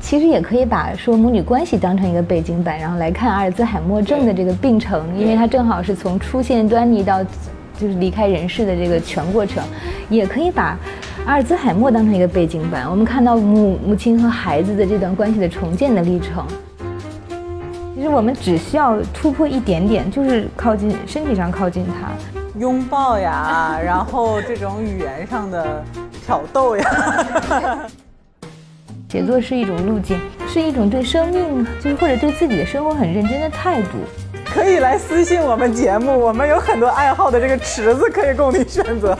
[0.00, 7.22] 其实也可以把说母女关系当成一个背景板，然后来看阿尔兹海默症的这个病程，因为它正好是从出现端倪到
[7.78, 9.62] 就是离开人世的这个全过程。
[10.08, 10.76] 也可以把
[11.26, 16.44] 阿尔兹海默当成一个背景板，我们看到母母亲和孩子的这段关系的重建的历程。
[17.94, 22.10] 其实我们只需要突破一点点，就是靠近身体上靠近他，
[22.58, 25.84] 拥抱呀，然后这种语言上的
[26.24, 27.90] 挑逗呀。
[29.10, 30.16] 写作是一种路径，
[30.46, 33.98] 是一种对生命，就是或者对自己的生活很认真的态度。
[34.44, 39.18] 可以来私信我们节目，我们有很多爱好的这个池子可以供你选择。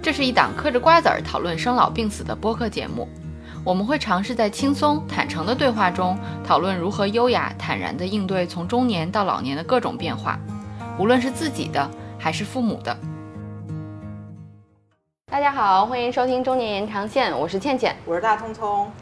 [0.00, 3.06] 这是一档嗑着瓜子儿讨论生老病死的播客节目，
[3.62, 10.40] 我们会尝试在轻松坦诚的对话中讨论如何优雅坦然地应对从中年到老年的各种变化，
[10.98, 11.86] 无论是自己的
[12.18, 12.96] 还是父母的。
[15.32, 18.92] 大家好，欢迎收听中年延长线，我是倩倩，我是大聪聪。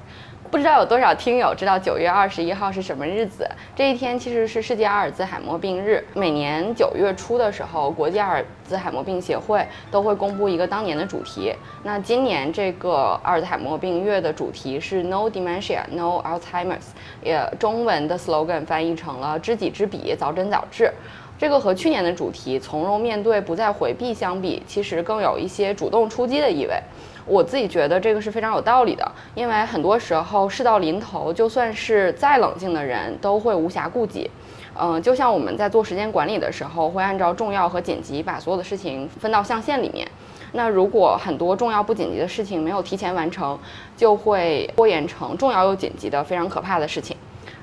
[0.49, 3.49] 不知道有多少听友知道九月二十一号是什么日子？
[3.75, 6.05] 这一天其实是世界阿尔兹海默病日。
[6.15, 11.53] 每年九月初的时候，国际阿尔兹海默病协会都会公布一个当年的主题。
[11.83, 16.91] 那今年这个阿尔兹海默病月的主题是 No Dementia, No Alzheimer's，
[17.23, 20.93] 也中文的 slogan 翻译成了知己知彼，早诊早治。
[21.41, 26.79] 这个和去年的主题“从容面对，不再回避”相比，其实更有一些主动出击的意味。
[27.25, 34.31] 我自己觉得这个是非常有道理的，因为很多时候事到临头，就算是再冷静的人都会无暇顾及。
[34.79, 40.07] 嗯，就像我们在做时间管理的时候，会按照重要和紧急把所有的事情分到象限里面。
[40.53, 43.59] 那如果很多重要不紧急的事情没有提前完成，
[43.97, 47.17] 就会拖延成重要又紧急的非常可怕的事情。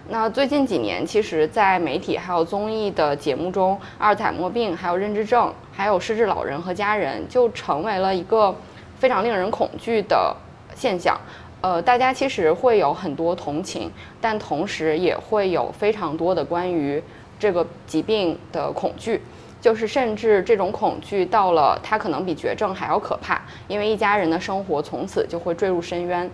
[0.10, 8.56] 那最近几年，其实，在媒体还有综艺的节目中，阿尔茨海默病、还有认知症、还有失智老人和家人，就成为了一个
[8.98, 10.34] 非常令人恐惧的
[10.74, 11.20] 现象。
[11.60, 13.92] 呃，大家其实会有很多同情，
[14.22, 17.04] 但同时也会有非常多的关于
[17.38, 19.22] 这个疾病的恐惧，
[19.60, 26.32] 就是甚至这种恐惧到了它可能比绝症还要可怕，因为一家人的生活从此就会坠入深渊。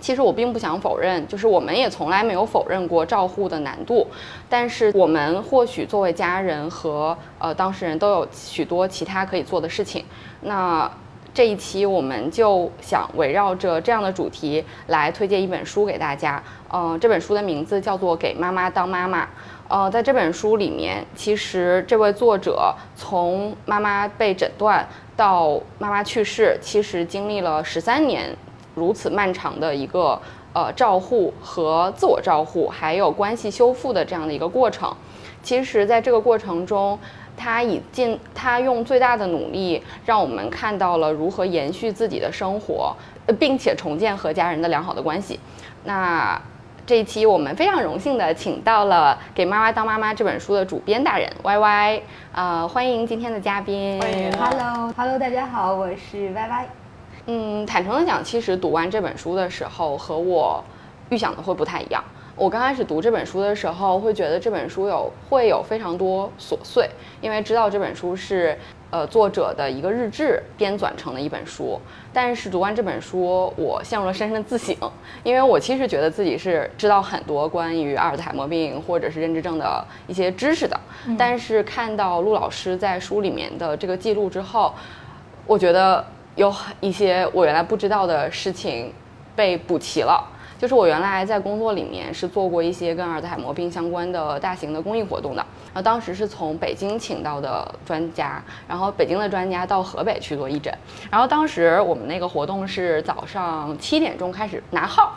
[0.00, 4.06] 其实我并不想否认，就是我们也从来没有否认过照护的难度，
[4.48, 10.04] 但是我们或许作为家人和呃当事人都有许多其他可以做的事情。
[10.42, 10.90] 那
[11.34, 16.42] 这一期我们就想围绕着这样的主题来推荐一本书给大家。
[16.68, 19.24] 呃，这本书的名字叫做《给妈妈当妈妈》。
[19.68, 28.34] 呃，在这本书里面，其实这位作者从妈妈被诊断到妈妈去世，其实经历了十三年。
[28.78, 30.18] 如此漫长的一个
[30.52, 34.94] 呃照护和自我照护，还有关系修复的这样的一个过程，
[35.42, 36.98] 其实，在这个过程中，
[37.36, 42.94] 他已尽他用最大的努力，让我们看到了如何延续自己的生活，
[43.38, 45.38] 并且重建和家人的良好的关系。
[45.84, 46.40] 那
[46.84, 52.02] 这一期我们非常荣幸的请到了《给妈妈当妈妈》这本书的主编大人 Y Y，
[52.32, 54.00] 呃，欢迎今天的嘉宾。
[54.00, 56.87] 欢迎，Hello，Hello，大家好，我是 Y Y。
[57.30, 60.64] 嗯，坦诚的讲，其实读完这本书的时候，和我
[61.10, 62.02] 预想的会不太一样。
[62.34, 66.88] 我刚开始读这本书的时候，会觉得这本书有会有非常多琐碎，
[67.20, 68.56] 因为知道这本书是
[68.88, 71.78] 呃作者的一个日志编纂成的一本书。
[72.14, 74.74] 但是读完这本书，我陷入了深深的自省，
[75.22, 80.80] 因为我其实觉得自己是知道很多关于阿尔茨海默病或者是认知症的一些知识的。
[81.18, 84.72] 但是看到陆老师在书里面的这个记录之后，
[85.46, 86.02] 我觉得。
[86.38, 88.92] 有一些我原来不知道的事情
[89.34, 90.24] 被补齐了，
[90.56, 95.44] 就是我原来在工作里面是做过一些跟阿尔兹海默病相关的大型的公益活动的，
[95.74, 100.72] 然后当时是从北京请到的专家，然后北京的专家到河北去做义诊，
[101.10, 105.14] 然后当时我们那个活动是早上七点钟开始拿号，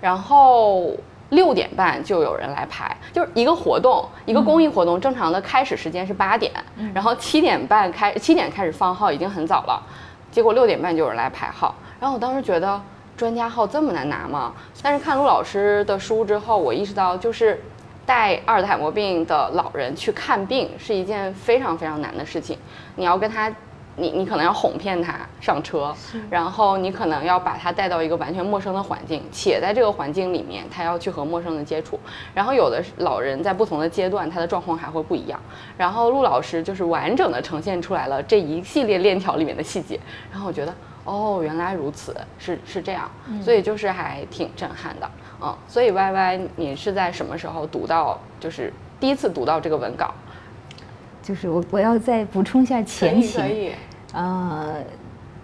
[0.00, 0.90] 然后
[1.28, 6.52] 六点半就有人来排，就是一个活动，一个公益活动，正常的开始时间是八点，
[6.92, 9.80] 然后七点半开，七点开始放号已经很早了。
[10.34, 12.82] 结果六点半就有人来排号，然后我当时觉得
[13.16, 14.52] 专家号这么难拿吗？
[14.82, 17.62] 但是看陆老师的书之后，我意识到就是
[18.04, 22.58] 带阿尔茨海默病的老人去看病是一件非常非常难的事情，
[22.96, 23.48] 你要跟他。
[23.96, 25.94] 你你可能要哄骗他上车，
[26.28, 31.98] 然后你可能要把他带到一个完全陌生的环境，且在这个环境里面，他要去和陌生人接触。
[32.34, 35.40] 然后有的老人在不同的阶段，他的状况还会不一样。
[35.76, 39.98] 然后陆老师就是完整的呈现出来了这一系列链条里面的细节。
[40.30, 40.74] 然后我觉得，
[41.04, 43.10] 哦，原来如此，是是这样，
[43.42, 45.10] 所以就是还挺震撼的，
[45.40, 45.54] 嗯。
[45.68, 50.12] 所以 Y Y，你是在什么时候读到，就是第一次读到这个文稿？
[51.24, 53.72] 就是我我要再补充一下前情，
[54.12, 54.76] 呃，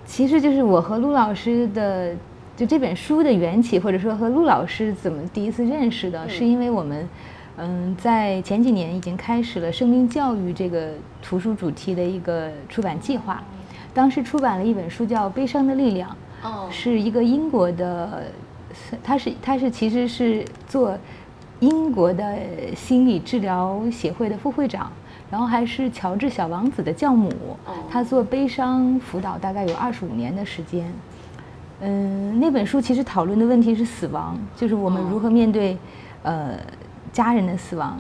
[0.05, 2.15] 其实就是我和陆老师的，
[2.55, 7.09] 就这本书的缘起，或者说和陆老师怎么第一次认识的，是因为我们，
[7.57, 10.91] 嗯，在前几年已经开始了生命教育这个
[11.23, 13.43] 图书主题的一个出版计划，
[13.95, 16.15] 当时出版了一本书叫《悲伤的力量》，
[16.47, 18.25] 哦，是一个英国的，
[19.03, 20.95] 他是他是其实是做
[21.61, 22.37] 英国的
[22.77, 24.93] 心理治疗协会的副会长。
[25.31, 27.31] 然后还是乔治小王子的教母，
[27.89, 30.93] 他做悲伤辅导大概有二十五年的时间。
[31.83, 35.79] 嗯，那本书其实讨论的问题是死亡，就是我们如何面对，
[36.25, 36.59] 呃，
[37.13, 37.97] 家人的死亡，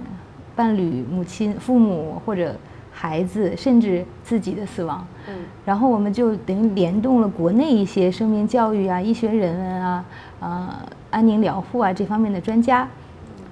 [0.54, 2.54] 伴侣、母亲、父母或者
[2.92, 5.06] 孩子，甚至自己的死亡。
[5.28, 5.34] 嗯，
[5.64, 10.04] 然后我们就等于联动了国内一些生命教育啊、医学人文啊、
[10.40, 12.86] 啊安宁疗护啊这方面的专家。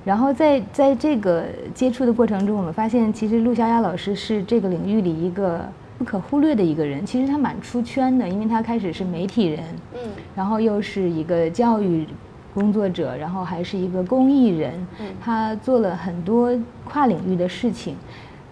[0.08, 1.44] 然后在在这个
[1.74, 5.60] 接触的过程中，我们发现其实陆小雅老师是这个领域里一个
[5.98, 7.04] 不可忽略的一个人。
[7.04, 9.62] 其实他蛮出圈的，因为他开始是媒体人，
[9.92, 10.00] 嗯，
[10.34, 12.06] 然后又是一个教育
[12.54, 17.94] 工作者，然后还是一个公益人，嗯，他做了很多跨领域的事情。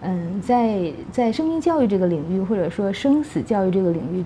[0.01, 4.23] 嗯，在在生命教育这个领域，或者说生死教育这个领域，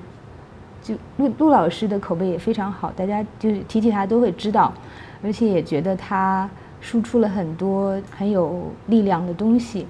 [0.83, 4.73] 就陆陆老师的口碑也非常好，大家就是提起他都会知道，
[5.23, 6.49] 而且也觉得他。
[6.81, 9.87] 输出了很多很有力量的东西。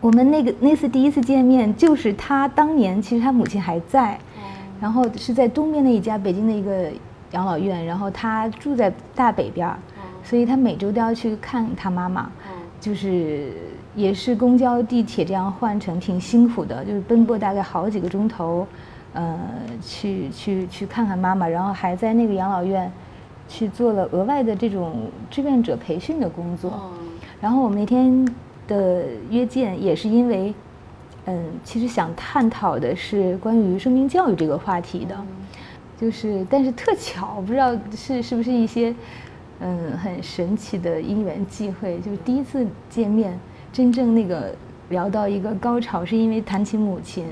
[0.00, 4.16] 我们那个那次第一次见面，就是他当年其实他母亲还在，
[4.80, 6.88] 然后是在东边的一家北京的一个
[7.32, 9.76] 养老院，然后他住在大北边儿，
[10.22, 12.30] 所以他每周都要去看他妈妈，
[12.80, 13.52] 就是
[13.96, 18.64] 也是公交地铁这样换乘，挺辛苦的，就是奔波大概好几个钟头，
[19.14, 19.36] 呃，
[19.82, 22.88] 去去去看看妈妈，然后还在那个养老院。
[23.48, 26.92] 去做了额外的这种志愿者培训的工作，
[27.40, 28.28] 然后我们那天
[28.66, 30.54] 的约见也是因为，
[31.24, 35.16] 嗯，其实想探讨的是关于生命教育这个话题的，
[35.98, 38.94] 就是但是特巧，不知道是是不是一些
[39.60, 43.38] 嗯很神奇的因缘际会，就是第一次见面，
[43.72, 44.54] 真正那个
[44.90, 47.24] 聊到一个高潮，是因为谈起母亲。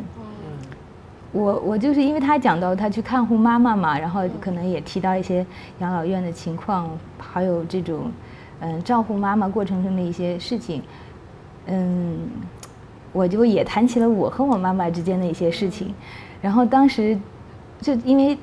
[1.37, 5.45] 我我就是因为他讲到他去看护妈妈嘛，然后可能也提到一些
[5.81, 6.89] 养老院的情况，
[7.19, 8.11] 还有这种
[8.61, 10.83] 嗯照顾妈妈过程中的一些事情，
[11.67, 12.19] 嗯，
[13.13, 15.93] 我就也谈起了我和我妈妈之间的一些事情，
[16.41, 17.19] 然后当时
[17.83, 18.39] 就因为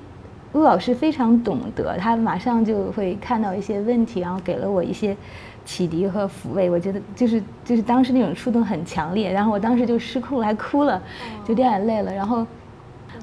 [0.51, 5.17] 陆老师非常懂得，他马上就会看到一些问题，然后给了我一些
[5.65, 11.01] 启迪和抚慰，我觉得就是就是当时那种触动很强烈，然后我当时就失控还哭了，
[11.43, 12.45] 就掉眼泪了，然后。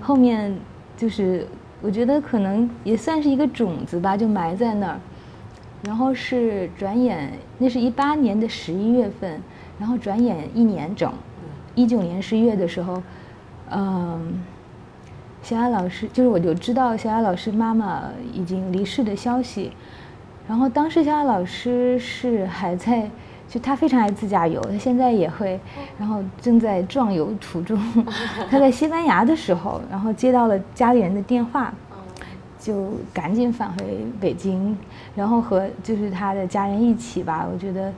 [0.00, 0.54] 后面
[0.96, 1.46] 就是，
[1.82, 4.98] 我觉得可能也算是一个种子吧，就埋在那儿。
[5.84, 9.40] 然后是转眼，那是一八年的十一月份，
[9.78, 11.12] 然后转眼一年整，
[11.74, 13.02] 一九年十一月的时候，
[13.70, 14.42] 嗯，
[15.42, 19.72] 小雅老师就是我就知道小雅老师妈妈已经离世的消息，
[20.48, 23.10] 然后当时小雅老师是还在。
[23.50, 25.58] 就他非常爱自驾游，他现在也会，
[25.98, 27.76] 然后正在壮游途中。
[28.48, 31.74] 他在西班牙的时候，然后接到了家里人的电话，
[32.60, 34.78] 就赶紧返回北京，
[35.16, 37.44] 然后和就是他的家人一起吧。
[37.52, 37.92] 我觉得，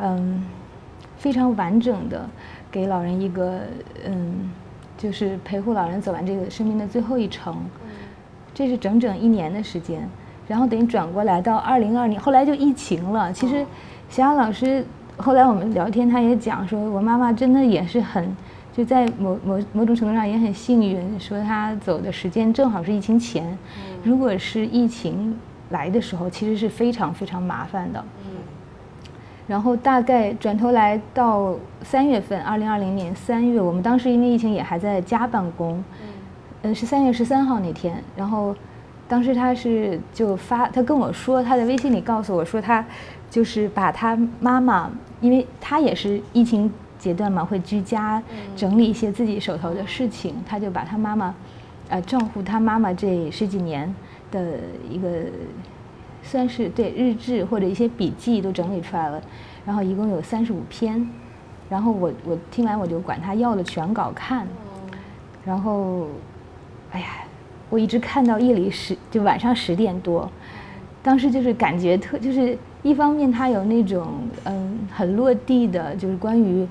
[0.00, 0.44] 嗯，
[1.18, 2.28] 非常完整的
[2.68, 3.60] 给老人一个
[4.04, 4.50] 嗯，
[4.98, 7.54] 就是陪护老人走完这个生命的最后一程。
[8.52, 10.08] 这是整整一年的时间，
[10.48, 13.32] 然后等于转过来到二零二零，后来就疫情了。
[13.32, 13.64] 其实。
[14.14, 18.24] 小雅老师后来我们聊天，他也讲说，我妈妈真的也是很，
[18.72, 23.58] 就在某某某种程度上也很幸运，说她走的时间正好是疫情前，
[24.04, 25.36] 如果是疫情
[25.70, 28.04] 来的时候，其实是非常非常麻烦的。
[29.48, 35.82] 然后大概转头来到三月份，二零二零年三月，我们当时因为疫情也还在家办公，
[36.62, 38.54] 嗯，是三月十三号那天，然后
[39.08, 42.84] 当时他是就发，他跟我说，他在微信里告诉我说他。
[43.34, 44.88] 就是把他妈妈，
[45.20, 48.22] 因为他也是疫情阶段嘛，会居家
[48.54, 51.34] 整理一些自己手头的事情，他就把他妈妈，
[51.88, 53.92] 呃，照顾他妈妈这十几年
[54.30, 55.24] 的一个，
[56.22, 59.20] 算是对日志或者一些笔记都整理出来了，
[59.66, 61.04] 然后一共有三十五篇，
[61.68, 64.46] 然后我我听完我就管他要了全稿看，
[65.44, 66.06] 然后，
[66.92, 67.06] 哎呀，
[67.68, 70.30] 我一直看到夜里十就晚上十点多，
[71.02, 72.56] 当时就是感觉特就是。
[72.84, 74.06] 一方面，他有那种
[74.44, 76.68] 嗯很落地的，就是关于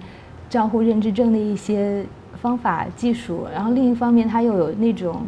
[0.48, 2.05] 账户认知症的一些
[2.39, 5.24] 方法技术；然后另一方面，他又有那种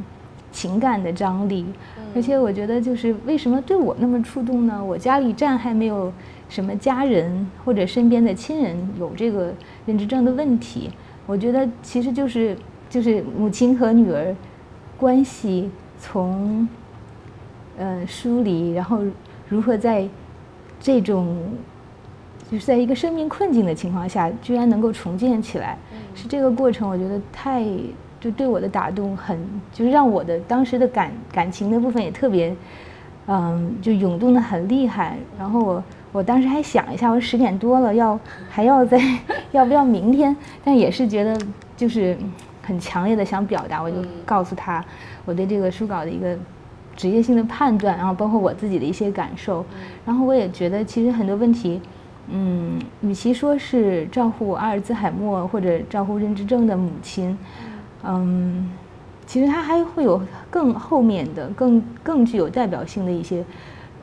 [0.51, 1.65] 情感的张力。
[2.15, 4.81] 而且我觉得，就是为什么对我那么触动呢？
[4.81, 6.13] 我家里暂还没有
[6.47, 9.51] 什么家人或者身边的亲人有这个
[9.87, 10.91] 认知症的问题。
[11.25, 12.55] 我觉得其实就是
[12.89, 14.35] 就是母亲和女儿
[14.95, 16.67] 关系从
[17.75, 18.99] 呃疏离，然后
[19.49, 20.07] 如何在
[20.85, 21.35] 这种
[22.51, 25.75] 就是在一个生命困境的情况下，居然能够重建起来，
[26.13, 27.65] 是这个过程，我觉得太
[28.19, 29.35] 就对我的打动很，
[29.73, 32.55] 就是让我的当时的感感情的部分也特别，
[33.25, 35.17] 嗯，就涌动的很厉害。
[35.39, 39.01] 然后我我当时还想一下，我说十点多了要还要再
[39.51, 40.37] 要不要明天？
[40.63, 41.35] 但也是觉得
[41.75, 42.15] 就是
[42.61, 44.85] 很强烈的想表达，我就告诉他
[45.25, 46.37] 我对这个书稿的一个
[46.95, 49.65] 职业性的判断，然后包括我自己的一些感受。
[50.05, 51.81] 然后我也觉得其实很多问题。
[52.27, 57.37] 嗯，与其说是照顾阿尔兹海默或者照顾认知症的母亲，
[58.03, 58.67] 嗯，
[59.27, 63.45] 其实它还会有更后面的、更更具有代表性的一些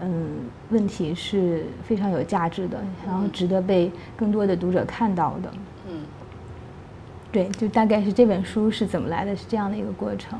[0.01, 0.29] 嗯
[0.71, 5.51] 问题是非常有价值的，然后值得被更多的读者看到的。
[5.89, 5.95] 嗯，
[7.33, 10.39] 对，就大概是这本书是怎么来的，是这样的一个过程。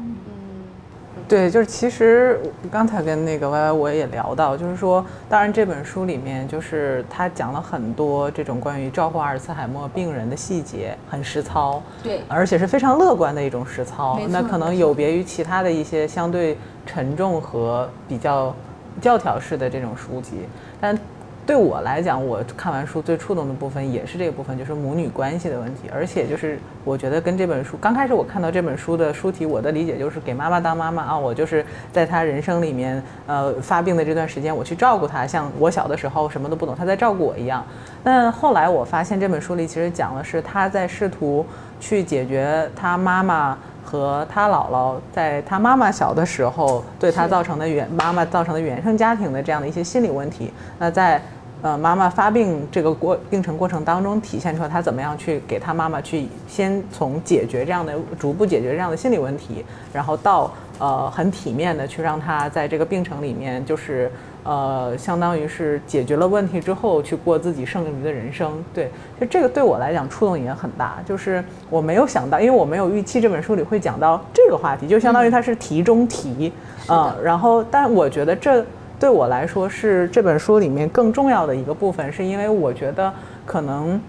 [1.29, 2.39] 对，就是其实
[2.71, 14.21] 刚才跟那个 Y Y 我也聊到，就是说，当然这本书里面就是他讲了很多这种关于照顾阿尔茨海默病人的细节，很实操，对，而且是非常乐观的一种实操。
[14.29, 18.55] 那可能有别于其他的一些相对沉重和比较
[19.01, 20.47] 教条式的这种书籍，
[20.81, 20.99] 但。
[21.45, 25.91] 对我来讲，我看完书最触动的部分也是这个部分，就是母女关系的问题。
[25.93, 37.65] 而且就是我觉得跟这本书刚开始我看到这本书的书题，我的理解就是给妈妈当妈妈啊，我就是在她人生里面，呃，发病的这段时间，我去照顾她，像我小的时候什么都不懂，她在照顾我一样。
[38.05, 41.45] 但后来我发现这本书里其实讲的是她在试图
[41.81, 43.59] 去解决她妈妈
[43.93, 50.51] 和他姥姥在他妈妈小的时候对他造成的原妈妈造成的原生家庭的这样的一些心理问题。
[50.79, 51.21] 那在
[51.61, 64.11] 呃，妈妈发病这个过病程过程当中，体现出来他怎么样去给他妈妈去先从解决这样的逐步解决这样的心理问题，然后到呃很体面的去让他在这个病程里面，就是
[64.45, 68.53] 呃相当于是解决了问题之后去过自己剩余的人生。
[68.75, 76.53] 对，就这个对我来讲触动也很大，就是我没有想到，因为我没有预期这本书里会讲到这个话题，就相当于它是题中题
[76.87, 77.17] 啊。
[77.23, 78.65] 然后，但我觉得这。
[79.01, 83.13] 对我来说是这本书里面更重要的一个部分，是因为我觉得
[83.45, 84.01] 可能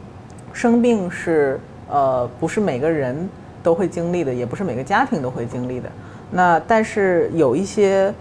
[0.54, 1.60] 生病是
[1.90, 3.28] 呃不是每个人
[3.64, 5.90] 都会经历的，也不是每个家庭都会经历的。
[6.30, 8.14] 那但是有一些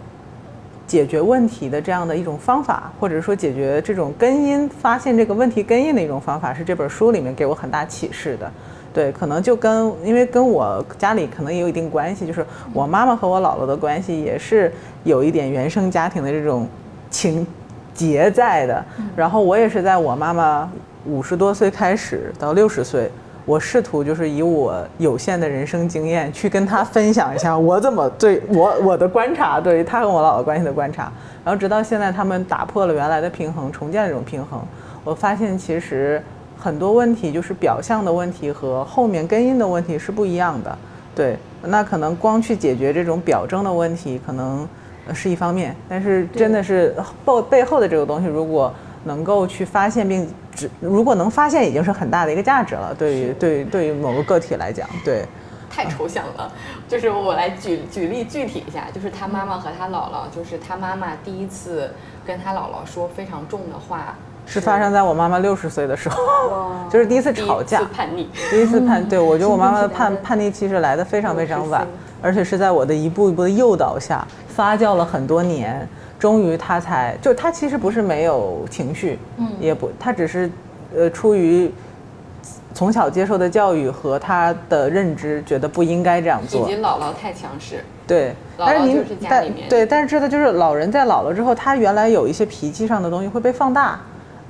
[0.87, 8.51] 解决问题的这样的一种方法，或者说解决这种根因、发现这个问题根因的一种方法，是这本书里面给我很大启示的。
[8.93, 14.71] 对，可能就跟因为跟我家里可能也有一定关系，就是我妈妈和我姥姥的关系也是
[15.05, 16.69] 有一点原生家庭的这种
[17.09, 17.47] 情
[17.95, 18.85] 结在的。
[19.17, 20.71] 然后我也是在我妈妈
[21.07, 23.11] 五十多岁开始到六十岁，
[23.45, 31.13] 我试图就是以我有限的人生经验去跟他分享一下我怎么对我我的观察，对于她和我姥姥关系的观察。
[31.45, 34.61] 然后直到现在，他们打破了原来的平衡，重建了这种平衡。
[35.05, 36.23] 我发现其实。
[36.59, 40.79] 很多问题就是表象的问题和后面根因的问题是不一样的，
[41.13, 44.69] 对，那可能光去解决这种表征的问题可能
[45.13, 46.95] 是一方面，但是真的是
[47.25, 48.73] 背背后的这个东西，如果
[49.05, 52.95] 能够去发现并只如果能发现，已经是很大的一个价值了。
[52.99, 55.25] 对于对对于某个个体来讲，对，
[55.71, 56.51] 太抽象了。
[56.89, 61.91] 就是我来举举例具体一下，就是他妈妈和他姥姥，就是他妈妈第一次
[62.27, 64.15] 跟他姥姥说非常重的话。
[64.45, 71.87] 是发生在我妈妈六十岁的时候，就是第一次吵架，叛逆，第一次叛，对我觉得 我妈妈的叛叛逆期是来的非常非常晚，
[72.21, 75.89] 而且是在我的一步一步的诱导下发酵了很多年，
[76.23, 80.49] 终于他才就他其实不是没有情绪，嗯，也不，他只是，
[80.95, 81.69] 呃，出于
[82.73, 93.99] 从小接受的教育和他的认知，觉得不应该这样做，以及姥姥太强势，对，但是您但对，但是知道就是老人在老了之后，他原来有一些脾气上的东西会被放大。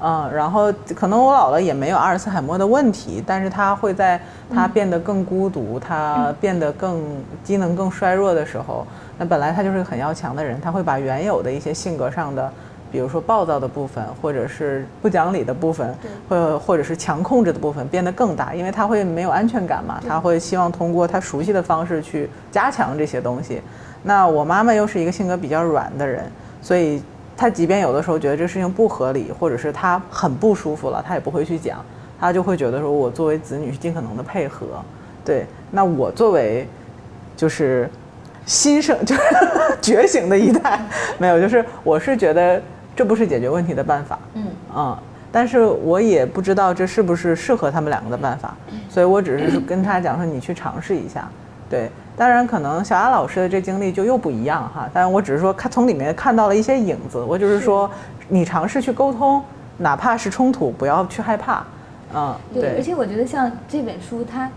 [0.04, 4.20] 嗯，然后可能我姥姥也没有阿尔茨海默的问题，但是他会在
[4.52, 7.00] 他变得更孤独，他变得更
[7.44, 8.84] 机能更衰弱的时候，
[9.22, 12.52] 那本来他就是个很要强的人，他会把原有的一些性格上的，
[12.90, 15.94] 比如说暴躁的部分，或者是不讲理的部分，
[16.28, 23.62] 或或者是强控制的部分变得更大，因为他会没有安全感嘛，他会希望通过他熟悉的方式去加强这些东西。
[24.02, 26.24] 那我妈妈又是一个性格比较软的人，
[26.60, 27.00] 所以。
[27.34, 31.82] 她即便有的时候觉得这事情不合理，或者是她很不舒服了，她也不会去讲，
[32.20, 34.66] 她就会觉得说，我作为子女是尽可能的配合。
[35.24, 36.68] 对，那我作为
[37.34, 37.90] 就是
[38.46, 39.22] 新生， 就是
[39.80, 40.80] 觉醒的一代，
[41.18, 42.60] 没有，就是我是觉得
[42.94, 44.18] 这不是解决问题的办法。
[44.34, 44.98] 嗯嗯，
[45.30, 48.54] 但是我也不知道这是不是适合他们两个的办法，
[48.88, 51.28] 所以我只是跟他讲说，你去尝试一下。
[51.70, 54.86] 对，当然可能小雅老师的这经历就又不一样哈。
[54.92, 57.90] 但是我只是说看从里面看到了一些影子，我就是说
[58.28, 59.42] 你尝试去沟通，
[59.78, 61.64] 哪怕是冲突，不要去害怕。
[62.14, 62.74] 嗯，对。
[62.76, 64.50] 而且我觉得像这本书，它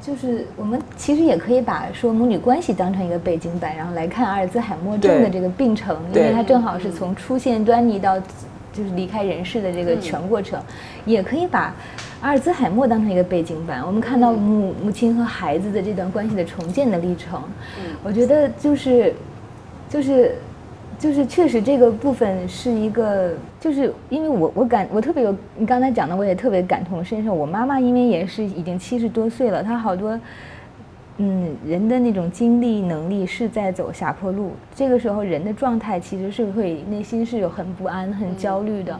[0.00, 8.18] 就是我们其实也可以把说母女关系当成一个背景板，然后来看阿尔兹海默症的这个病程，因为它正好是从出现端倪到
[8.72, 10.60] 就是离开人世的这个全过程，
[11.04, 11.74] 也可以把。
[12.22, 17.42] 阿尔兹海默当成一个背景板，我们看到母母亲和孩子的这段关系的重建的历程。
[17.78, 19.14] 嗯，我觉得就是，
[19.88, 20.34] 就是，
[20.98, 27.32] 就是确实这个部分是一个，就是因为我我感我特别有你刚才讲的，我也特别感同身受。
[27.32, 30.18] 我妈妈因为也是已经七十多岁了，她好多，
[31.18, 34.52] 嗯，人的那种精力能力是在走下坡路。
[34.74, 38.98] 这个时候人的状态其实是会内心是有很不安、很焦虑的，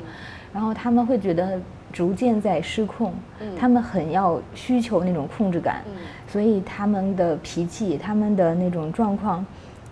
[0.53, 1.59] 然后他们会觉得。
[1.93, 3.13] 逐渐在失控，
[3.59, 5.83] 他们很要需求那种控制感，
[6.29, 9.45] 所以他们的脾气、他们的那种状况，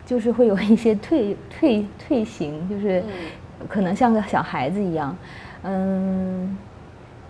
[0.06, 3.02] 就是会有一些退退退行，就是
[3.66, 5.16] 可能像个小孩子一样，
[5.62, 6.56] 嗯，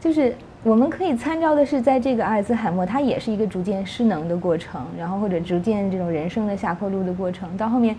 [0.00, 7.96] 就是我们可以参照的是，在这个阿尔兹海默，它也是一个逐渐失能的过程，然后或者逐渐这种人生的下坡路的过程，到后面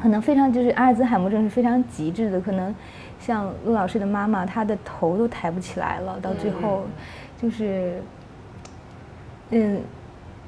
[0.00, 2.74] 可能非常就是阿尔兹海默症是非常极致的，可能。
[3.20, 6.82] 像陆老师的妈妈，她的头都抬不起来了，到最后，
[7.40, 8.02] 就是，
[9.50, 9.80] 嗯，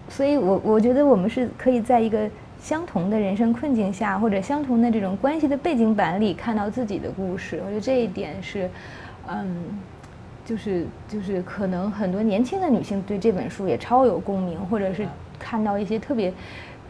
[0.09, 2.29] 所以我我觉得我们是可以在一个
[2.64, 7.61] 相同的人生困境下，或者相同的这种关系的背景板里看到自己的故事。
[7.62, 8.71] 我觉得这一点是，
[9.28, 9.54] 嗯，
[10.47, 15.06] 就是就是可能很多年轻的女性对这本书也超有共鸣，或者是
[15.38, 16.33] 看到一些特别，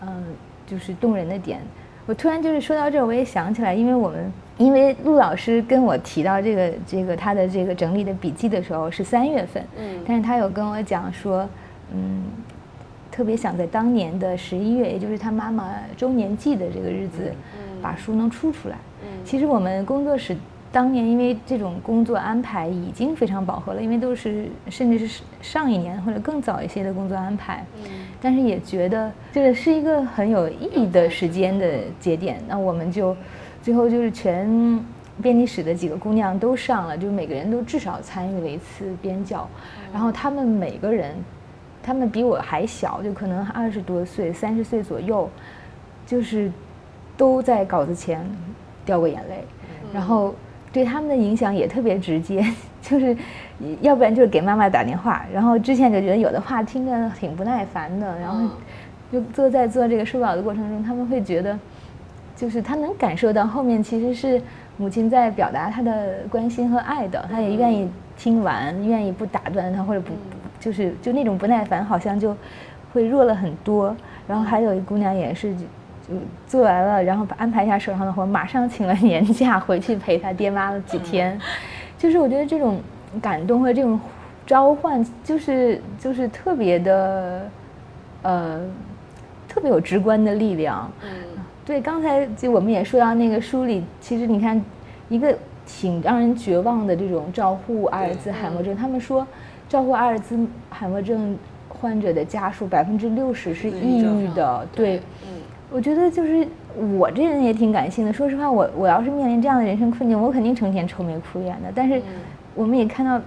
[0.01, 0.23] 嗯，
[0.65, 1.59] 就是动人的点。
[2.07, 4.33] 我突然就是说到这儿，我也想起来，因为我们。
[4.57, 11.45] 因为陆老师跟我提到这个这个他的这个整理的笔记的时候是三月份，嗯，但是他有跟我讲说，
[11.93, 12.23] 嗯，
[13.15, 18.77] 特别想在当年的十一月，也就是他妈妈周年祭的这个日子，嗯，把书能出出来。
[19.05, 20.37] 嗯，其实我们工作室
[20.73, 27.85] 当年因为这种工作安排已经非常饱和了，因为都是甚至是上一年或者更早一些的工作安排，嗯，
[28.21, 33.17] 但是也觉得这个是一个很有意义的时间的节点，那我们就。
[33.63, 34.79] 最后就是全
[35.23, 39.49] 编辑室的几个姑娘都上了，就每个人都至少参与了一次编校，
[39.91, 41.15] 然后她们每个人，
[41.85, 45.29] 她们比我还小，就可能二十多岁、三十岁左右，
[46.07, 46.51] 就是
[47.17, 48.27] 都在稿子前
[48.85, 49.45] 掉过眼泪，
[49.93, 50.35] 然后
[50.73, 52.43] 对他们的影响也特别直接，
[52.81, 53.15] 就是
[53.83, 58.49] 要不然就是给妈妈打电话，然后之前就觉得有的话听着挺不耐烦的，然后
[59.13, 61.59] 就坐在做这个书稿的过程中，他们会觉得。
[62.37, 64.43] 就是他能感受到后面其实是
[64.77, 70.11] 母亲在表达他的关心和爱的，他也愿意听完，愿意不打断他或者不，
[70.65, 72.35] 就是就那种不耐烦好像就
[72.93, 73.95] 会弱了很多。
[74.27, 76.15] 然后还有一姑娘也是，就
[76.47, 81.39] 做完了，然后安排一下手上的活，马上请了年假回去陪他爹妈了几天。
[81.99, 82.81] 就是我觉得这种
[83.21, 84.01] 感动和这种
[84.47, 87.49] 召唤，就是就是特别的，
[88.23, 88.61] 呃，
[89.47, 90.91] 特别有直观的力量。
[91.67, 94.63] 对，刚才就我们也说到那个书里，其实你看，
[95.09, 95.35] 一个
[95.67, 98.77] 挺让人绝望的这种照护阿尔兹海默症。
[98.77, 99.27] 他们说，
[99.75, 100.39] 照顾阿尔兹
[100.71, 101.37] 海默症
[101.69, 104.65] 患者的家属百分之六十是抑郁的。
[104.73, 106.47] 对，嗯，我觉得就是
[106.97, 108.13] 我这人也挺感性的。
[108.13, 111.73] 说实话，我我要是面临这样的人生困境，我肯定成天愁眉苦脸的。
[111.75, 112.01] 但是，
[112.55, 113.21] 我们也看到。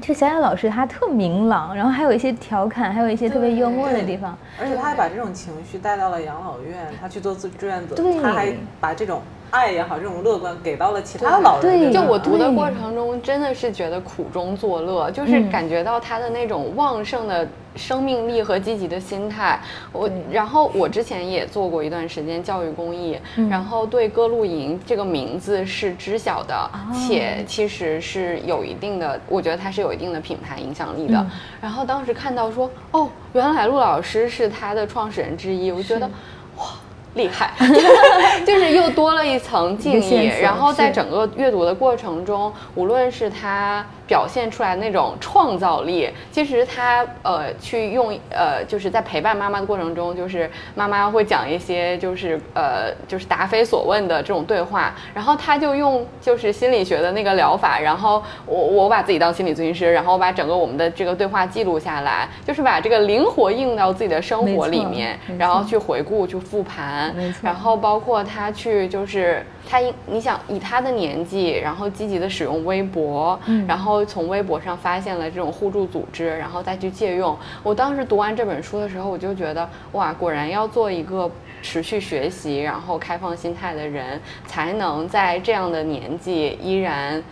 [0.00, 4.36] 就小雅老师，她特明朗，然后还有一些调侃，还有一些特别幽默的地方。
[4.58, 11.92] 而且她还把这种情绪带到了养老院，她去做志志愿者，她还把这种爱也好，这种乐观给到了其他老人。
[11.92, 17.46] 就我读的过程中，真的是觉得苦中作乐，就是感觉到他的那种旺盛的。
[17.76, 19.58] 生命力和积极的心态，
[19.92, 23.16] 我然后我之前也做过一段时间教育公益，
[23.48, 31.24] 然后对歌露营这个名字是知晓的，且其实是有一定的，我觉得它是有一定的品牌影响力的。
[31.60, 36.10] 然后当时看到说，哦，原来陆老师是他的创始人之一，我觉得，
[36.58, 36.64] 哇。
[37.14, 37.52] 厉害，
[38.46, 40.30] 就是又多了一层敬意。
[40.40, 67.14] 然后在整个阅读的过程中，无论是他表现出来那种创造力，其实他呃去用呃就是在陪伴妈妈的过程中，就是妈妈会讲一些就是呃就是答非所问的这种对话，然后他就用就是心理学的那个疗法，然后我我把自己当心理咨询师，然后把整个我们的这个对话记录下来，就是把这个灵活应用到自己的生活里面，然后去回顾去复盘。
[67.40, 77.36] 然后包括他去，就是他，你想以他的年纪，然后积极的使用微博，然后后从微博上发现了这种互助组织，然后再去借用。
[77.62, 81.30] 我当时读完这本书的时候，我就觉得哇，果然要做一个
[81.62, 87.22] 持续学习，然后开放心态的人，才能在这样的年纪依然，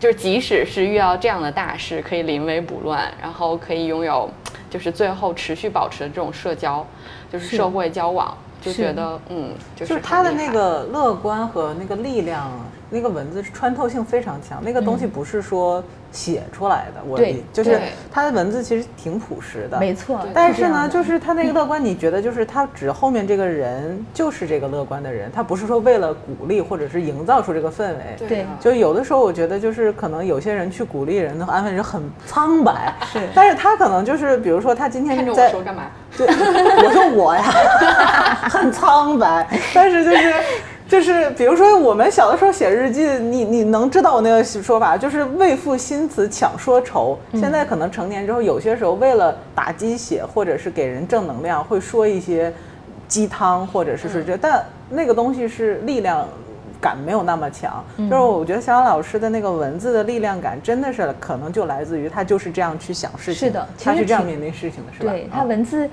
[0.00, 4.28] 就是即使是遇到这样的大事，可以临危不乱，然后可以拥有，
[4.70, 6.86] 就是最后持续保持的这种社交，
[7.30, 8.36] 就是社会交往。
[8.64, 12.50] 就觉得嗯，就是他的那个乐观和那个力量，
[12.94, 14.62] 那个文字穿透性非常强。
[14.62, 17.18] 那个东西不是说写出来的，我
[17.52, 17.80] 就是
[18.12, 20.20] 他的文字其实挺朴实的，没错。
[20.32, 28.28] 但是呢，就是他那个乐观，你觉得就是他指后面这个人就是这个乐观的人，他不是说为了鼓励或者是营造出这个氛围。
[28.28, 33.18] 对，就有的时候我觉得就是可能有些人去鼓励人的、安慰人很苍白， 是。
[33.34, 35.82] 但是他可能就是比如说他今天在说干嘛？
[36.16, 37.42] 对，我说我呀，
[38.48, 40.32] 很苍白，但是就是
[40.88, 47.18] 就是，比如说我们小的时候写日记，你你能知道我那个说法，就是为赋新词强说愁。
[47.32, 52.52] 现在可能成年之后，有些时候为了打鸡血或者是给人正能量，会说一些
[53.08, 56.26] 鸡汤，或者是说这，但那个东西是力量。
[56.80, 65.10] 感没有那么强，就是我觉得小杨老师的那个文字的力量感，真的是可能就来自于他就是这样去想事情，是的，他是这样面对事情的，是吧？
[65.10, 65.88] 对他文字，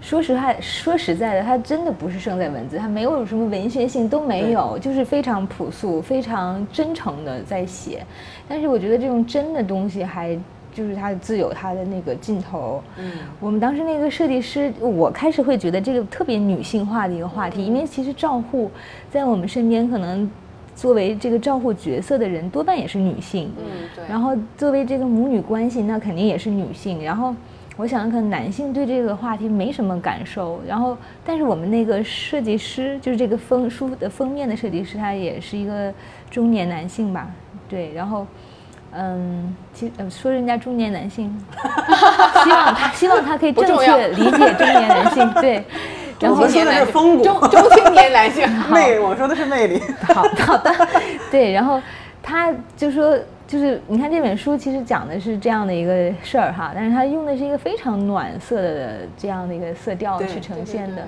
[0.00, 8.04] 说实话，说实在的，它真的不是胜在文字，它没有什么文学性都没有，就是非常朴素、非常真诚的在写。
[8.48, 10.38] 但是我觉得这种真的东西还。
[10.74, 12.82] 就是它自有它的那个劲头。
[12.98, 18.70] 嗯，我们当时那个设计师，我开始会觉得这个特别女性化的一个话题，因为其实照护
[19.10, 20.30] 在我们身边，可能
[20.74, 23.50] 作为这个照护角色的人多半也是女性。
[23.56, 24.04] 嗯，对。
[24.06, 27.02] 然后作为这个母女关系，那肯定也是女性。
[27.02, 27.34] 然后
[27.76, 30.60] 我想，可能男性对这个话题没什么感受。
[30.66, 35.92] 然后，但是我们那个设计师，就是这个封书的封面的设计师，他也是一个
[36.30, 37.28] 中年男性吧？
[37.68, 38.26] 对，然后。
[38.98, 41.28] 嗯，其实说人家中年男性，
[42.42, 45.62] 希望他希望他可以正确理解中年男性，对。
[46.18, 49.82] 然后说的是风骨，中中青年男性， 魅，我说的是魅力。
[50.14, 50.72] 好好的，
[51.30, 51.52] 对。
[51.52, 51.78] 然后
[52.22, 61.02] 他就说，就是你看这本书其实讲的是这样的一个事儿哈，但是它用的是一个非常暖色的这样的一个色调去呈现的。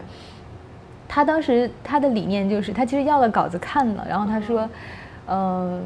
[1.09, 4.69] 他当时他的理念就是，他其实要了稿子看了，然后他说，
[5.27, 5.83] 嗯。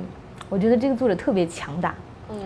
[0.50, 1.94] 我觉得这个作者特别强大，
[2.28, 2.36] 嗯，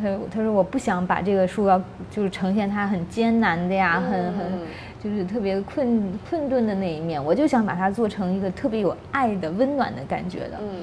[0.00, 4.60] 他他说我不想把这个书要就是呈现他很艰难的呀，很很
[5.02, 10.82] 就是特别困困顿的那一面，我就想把它做成一个特别有爱的温暖的感觉的，嗯，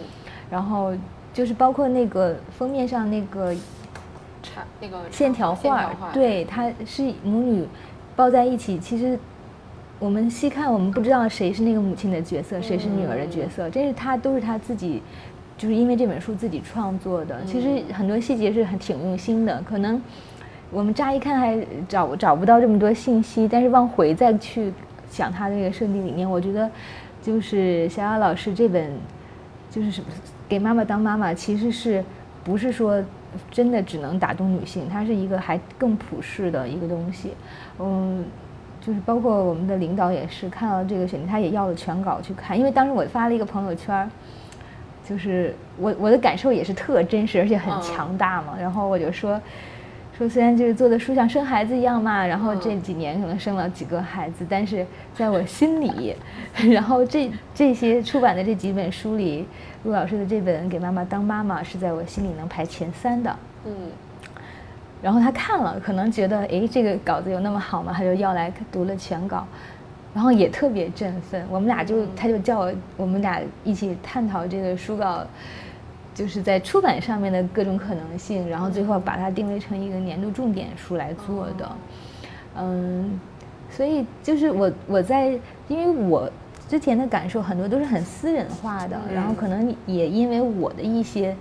[0.50, 0.92] 然后
[1.36, 3.54] 就是包括那个封面上那个
[4.41, 7.67] 插那个线条画，对，它是母女
[8.15, 9.19] 抱在一起，其实
[10.00, 15.04] 我们细看我们不知道谁是那个母亲的角色，谁是女儿的角色，这是他都是他自己。
[15.58, 19.62] 就是因为这本书自己创作的，其实很多细节是很挺用心的。
[19.62, 20.02] 可能
[20.69, 24.74] 我们乍一看还找找不到这么多信息，但是往回再去
[25.10, 26.69] 想他这个设定理念，我觉得
[27.21, 28.91] 就是小雅老师这本
[29.71, 30.08] 就是什么
[30.47, 32.03] 给妈妈当妈妈，其实是
[32.43, 33.03] 不是说
[33.51, 34.88] 真的只能打动女性？
[34.89, 37.34] 它是一个还更普世的一个东西。
[37.79, 38.25] 嗯，
[38.81, 44.10] 就是包括我们的领导也是看到这个选题，他也要了全稿去看，因为当时我发了一个朋友圈。
[45.08, 48.55] 就是我我的感受也是特真实，而且很强大嘛。
[48.60, 49.39] 然后我就说，
[50.17, 56.15] 说虽然就是做的书像生孩子一样嘛，然后这几年可能生了几个孩子，但是在我心里，
[56.71, 59.45] 然后这这些出版的这几本书里，
[59.84, 63.36] 陆老师的这本《给妈妈当妈妈》是在我心里能排前三的。
[63.65, 63.73] 嗯。
[65.01, 67.93] 然后他看了，可能觉得哎，这个稿子有那么好吗？
[67.95, 69.45] 他就要来读了全稿。
[70.13, 75.28] 然后也特别振奋，我们俩就他就叫我，我们俩一起探讨这个书稿，
[76.15, 81.71] 就是在出版上面的各种可能性，然后最后把它定位成一个年度重点书来做的。
[82.58, 83.19] 嗯，
[83.69, 86.28] 所以就是我我在，因为我
[86.67, 91.36] 之前的感受很多都是很私人化的，然后可能也因为我的一些。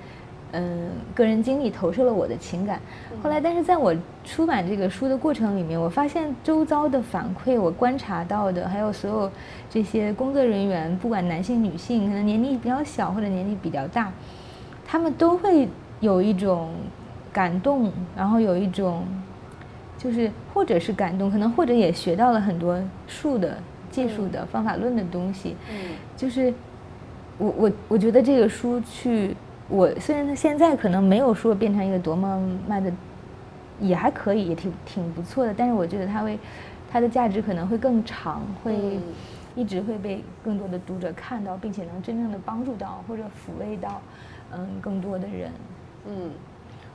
[0.56, 2.78] 嗯，个人经历投射了我的情感。
[3.20, 3.92] 后来，但是在我
[4.24, 9.30] 出版这个书的过程里面，我发现周遭的反馈，我观察到的，还有所有
[9.68, 14.12] 这些工作人员，不管男性女性，可能年龄比较小或者年龄比较大，
[14.84, 15.68] 他们都会
[16.00, 16.70] 有一种
[17.32, 19.04] 感动，然后有一种
[19.98, 23.58] 就是或者是感动，可能或者也学到了很多术的
[23.90, 25.56] 技术的方法论的东西。
[25.70, 25.76] 嗯，
[26.16, 26.52] 就是
[27.38, 29.36] 我我我觉得这个书去。
[29.66, 32.92] 我虽然它现在可能没有说变成一个多么卖的，
[33.80, 35.54] 也还可以，也挺挺不错的。
[35.56, 36.38] 但是我觉得它会，
[36.92, 39.00] 它的价值可能会更长，会
[39.54, 44.02] 一直会被更多的读者看到，并且能真正的帮助到或者抚慰到，
[44.52, 45.50] 嗯，更多的人。
[46.06, 46.30] 嗯，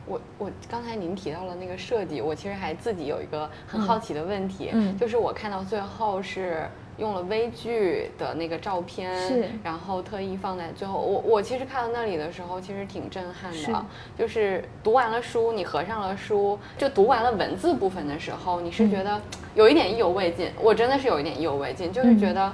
[0.05, 10.99] 我我刚才您提到了那个设计，我其实还自己有一个很好奇的问题，嗯，就是我看到最后是用了微距的那个照片，是，然后特意放在最后。
[10.99, 13.85] 我我其实看到那里的时候，其实挺震撼的，
[14.17, 19.19] 就是读完了书，你合上了书，就读完了文字部分的时候，你是觉得
[19.55, 20.51] 有一点意犹未尽。
[20.61, 22.51] 我真的是有一点意犹未尽，就是觉得。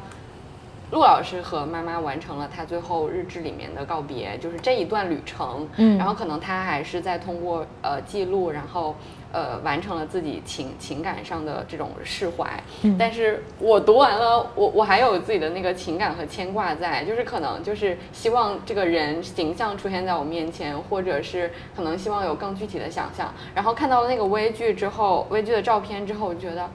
[0.91, 5.67] 陆老师和妈妈完成了他最后日志里面的告别，就是这一段旅程。
[5.77, 8.95] 嗯，然后可能他还是在通过呃记录，然后
[9.31, 12.47] 呃完成了自己情情感上的这种释怀。
[12.83, 23.33] 嗯，但是我读完了，我我还有自己的那个情感和牵挂在，就是可能就是希望这个人形象出现在我面前，或者是可能希望有更具体的想象。
[23.53, 26.69] 然后看到了那个微剧之后，微剧的照片之后，我觉得。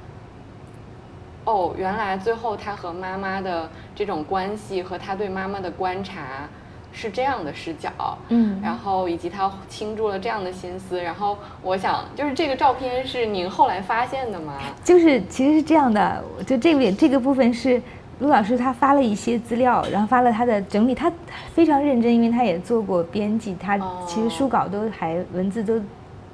[1.45, 6.49] 哦，原来最后他和妈妈的这种关系和他对妈妈的观察
[6.93, 7.91] 是这样的视角，
[8.29, 14.55] 嗯，然后以及他倾注了这样的心思，然后我想，就是这个照片是您后来发现的吗？
[14.85, 17.81] 就是其实是这样的，就这个这个部分是
[18.19, 21.11] 陆老师他发了一些资料，然后发了他的整理，他
[21.55, 25.81] 非常认真，因为他也做过编辑，他其实书稿都还文字都。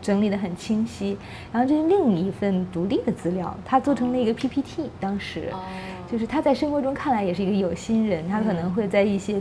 [0.06, 1.18] 整理的很清晰，
[1.52, 4.88] 然后这是另一份独立的资料，他做成了一个 PPT。
[5.00, 5.52] 当时，
[6.08, 9.40] 就是他在生活中看来也是一个有心人，他可能会在一些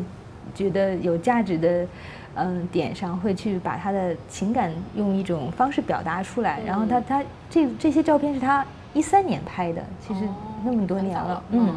[0.56, 1.86] 觉得有价值的
[2.34, 6.60] 嗯点上，会去把他的情感用一种方式表达出来。
[6.66, 10.22] 然后他他这这些照片是他一三年拍的，其实
[10.64, 11.76] 那么多年了，嗯。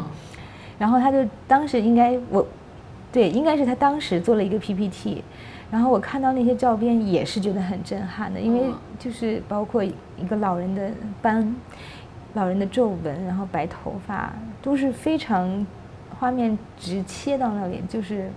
[0.78, 2.46] 然后他就当时应该我，
[3.12, 5.22] 对，应该是他当时做了一个 PPT。
[5.70, 11.54] 然后我看到那些照片也是觉得很震撼的，因为就是包括一个老人的斑、
[12.34, 15.66] 老人的皱纹，然后白头发，都是非常
[16.18, 18.30] 画面直切到那里，就是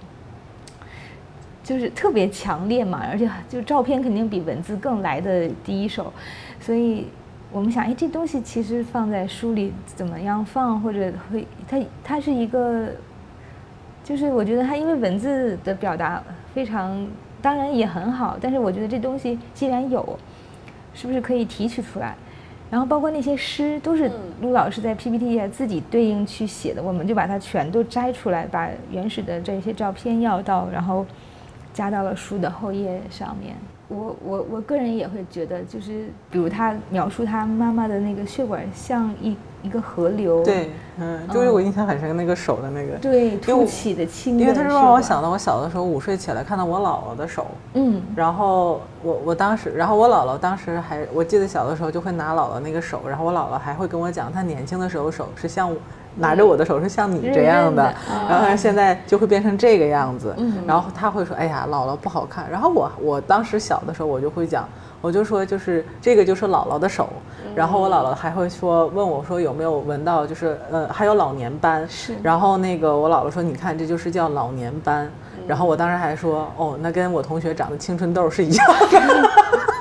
[1.64, 6.12] 就是特别强烈嘛，而且就照片肯定比文字更来的第一手，
[6.60, 7.08] 所以
[7.52, 12.90] 我们想，哎，这东西其实放在书里怎么样放，或者会它它是一个。
[14.04, 16.22] 就是我觉得它因为文字的表达
[16.54, 17.08] 非常，
[17.42, 20.18] 当然也很好，但是我觉得这东西既然有，
[20.94, 22.16] 是不是可以提取出来？
[22.70, 24.10] 然后包括那些诗都是
[24.42, 31.06] 陆老师在 PPT 页自己对应去写的，我们就把它全都摘出来，把原始的这些照片要到，然后
[31.74, 33.56] 加到了书的后页上面。
[33.92, 39.36] 我我我个人也会觉得，就是比如他描述他妈妈的那个血管像一。
[39.64, 55.72] 一个河流，对，嗯，就是我印象很深那个手的那个，对，凸起的轻，因为他是让我想到我小的时候午睡起来看到我姥姥的手，嗯，然后我我当时，然后我姥姥当时还，我记得小的时候就会拿姥姥那个手，然后我姥姥还会跟我讲，她年轻的时候手是像
[56.16, 57.94] 拿着我的手是像你这样的，
[58.30, 60.36] 然后现在就会变成这个样子，
[60.68, 64.68] 然后他会说，哎呀，姥姥不好看，然后我我当时小的时候我就会讲。
[65.02, 67.10] 我就说，就是这个就是姥姥的手，
[67.56, 75.10] 然后我姥姥还会说问我说有没有闻到，就是呃还有老年斑，是，然后那个我姥姥说你看这就是叫老年斑，
[75.48, 79.30] 然后我当时还说哦那跟我同学长的青春痘是一样的。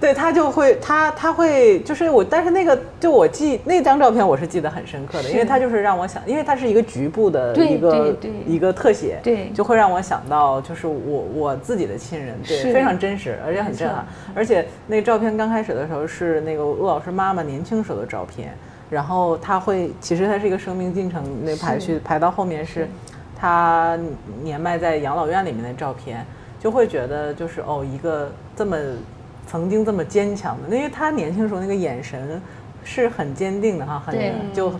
[0.00, 10.94] 对他就会，他他会，就是我，但是那个，就我记那张照片，我是记得很深刻的，因为他就是让我想，因为它是一个局部的一个一个特写，对，就会让我想到，就是我
[11.34, 14.06] 我自己的亲人，对，非常真实，而且很震撼。
[14.34, 18.52] 而且那个照片刚开始的时候是那个陆老师妈妈年轻时候的照片，
[18.90, 22.86] 然后他会，其实它是一个生命进程那排序排到后面是，
[23.34, 23.98] 他
[24.42, 26.24] 年迈在养老院里面的照片，
[26.60, 28.76] 就会觉得就是哦一个这么。
[29.46, 32.40] 曾经这么坚强的，因为他年轻时候那个眼神
[32.84, 34.16] 是很坚定的哈，很
[34.52, 34.72] 就，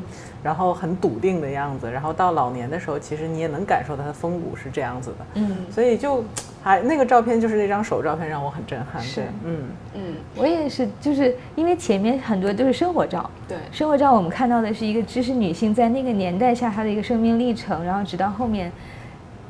[0.43, 1.91] 然后很笃定的样子。
[1.91, 5.17] 然后到老年的时候，其实你也能感受到他的风骨是这样子的。
[5.35, 6.25] 嗯，所以就
[6.63, 9.03] 还那个照片就是那张手照片让我很震撼。
[9.03, 18.71] 是，嗯嗯，我也是，就是因为前面很多都是生活照，对，生活照我们看到的是一个知识女性在那个年代下她的一个生命历程，然后直到后面。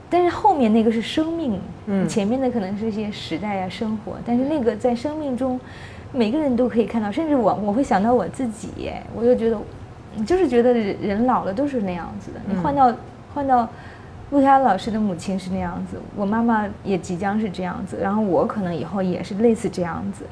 [0.09, 5.59] 但是后面那个是生命，嗯，前面的可能是一些时代啊生活，但是那个在生命中，
[6.12, 9.59] 每个人都可以看到，甚至我我会想到我自己，我就觉得，
[10.25, 12.40] 就是觉得人老了都是那样子的。
[12.49, 12.95] 你换到
[13.35, 13.69] 换到
[14.31, 20.25] 陆佳老师的母亲是那样子，我妈妈也即将是这样子，然后我可能以后也是类似这样子，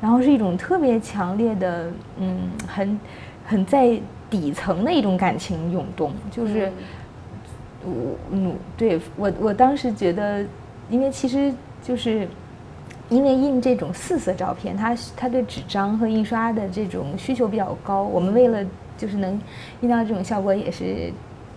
[0.00, 3.00] 然后是一种特别强烈的，嗯，很
[3.46, 6.72] 很在底层的一种感情涌动，就是。
[7.84, 10.44] 我嗯，对我我当时觉得，
[10.90, 12.26] 因为其实就是，
[13.08, 18.02] 因为印这种四色照片，它它对纸张和印刷的这种需求比较高。
[18.02, 18.64] 我们为了
[18.96, 19.40] 就是能
[19.80, 21.12] 印到这种效果，也是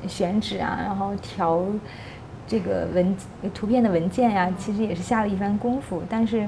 [0.07, 1.65] 选纸啊，然后调
[2.47, 3.15] 这个文
[3.53, 6.03] 图片的文件呀，其实也是下了一番功夫。
[6.07, 6.47] 但是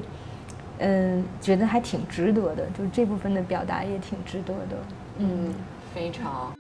[0.80, 4.78] 嗯，觉得还挺值得的，就这部分的表达也挺值得的。
[5.20, 5.54] 嗯，
[5.94, 6.54] 非常。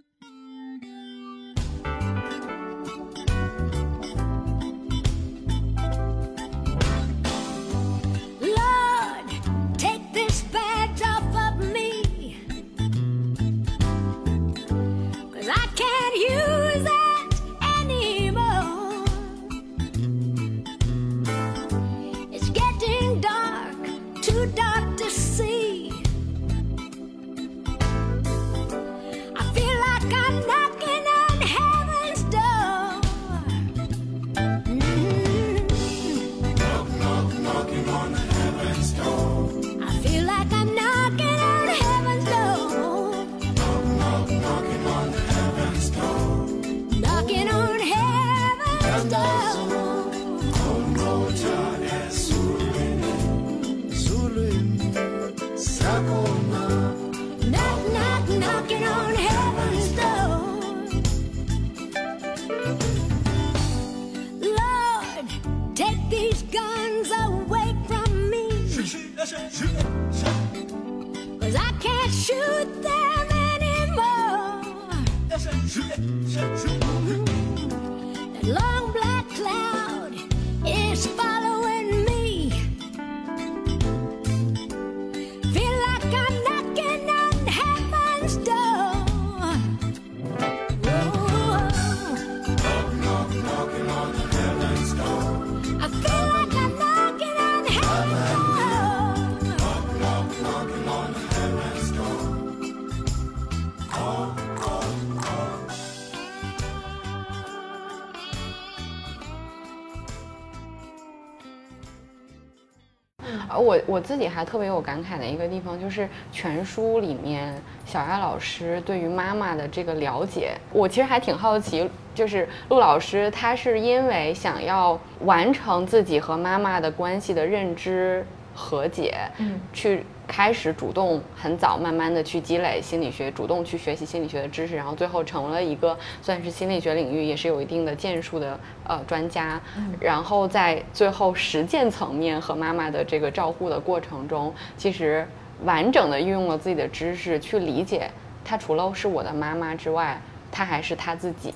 [113.93, 117.53] 我自己还特别有感慨的一个地方，就是全书里面
[117.86, 130.05] 小艾老师对于妈妈的这个了解，我其实还挺好奇，就是陆老师他是因为想要完成自己和妈妈的关系的认知和解，嗯，去。
[130.25, 139.61] 开始主动很早，慢慢的去积累心理学，主动去学习心理学的知识，然后最后成了一个算是心理学领域也是有一定的建树的呃专家。
[139.99, 145.27] 然后在最后实践层面和妈妈的这个照护的过程中，其实
[145.65, 148.09] 完整的运用了自己的知识去理解，
[148.45, 151.53] 她除了是我的妈妈之外，她还是她自己。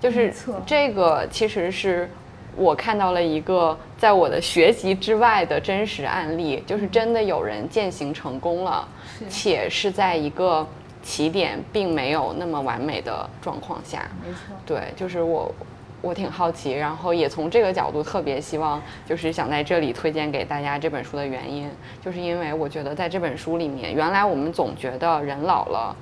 [0.00, 0.32] 就是
[0.64, 2.08] 这个其实是。
[2.56, 8.86] 我看到了一个在我的学习之外的真实案例，就是真的有人践行成功了，
[9.28, 10.66] 且是在一个
[11.02, 14.08] 起点并没有那么完美的状况下。
[14.24, 15.52] 没错，对，就是我，
[16.00, 21.70] 我挺好奇，然后也从这个角度特别希望，就是想在这里推荐给大家这本书的原因，
[22.02, 25.96] 就是因为我觉得在这本书里面，原来我们总觉得人老了，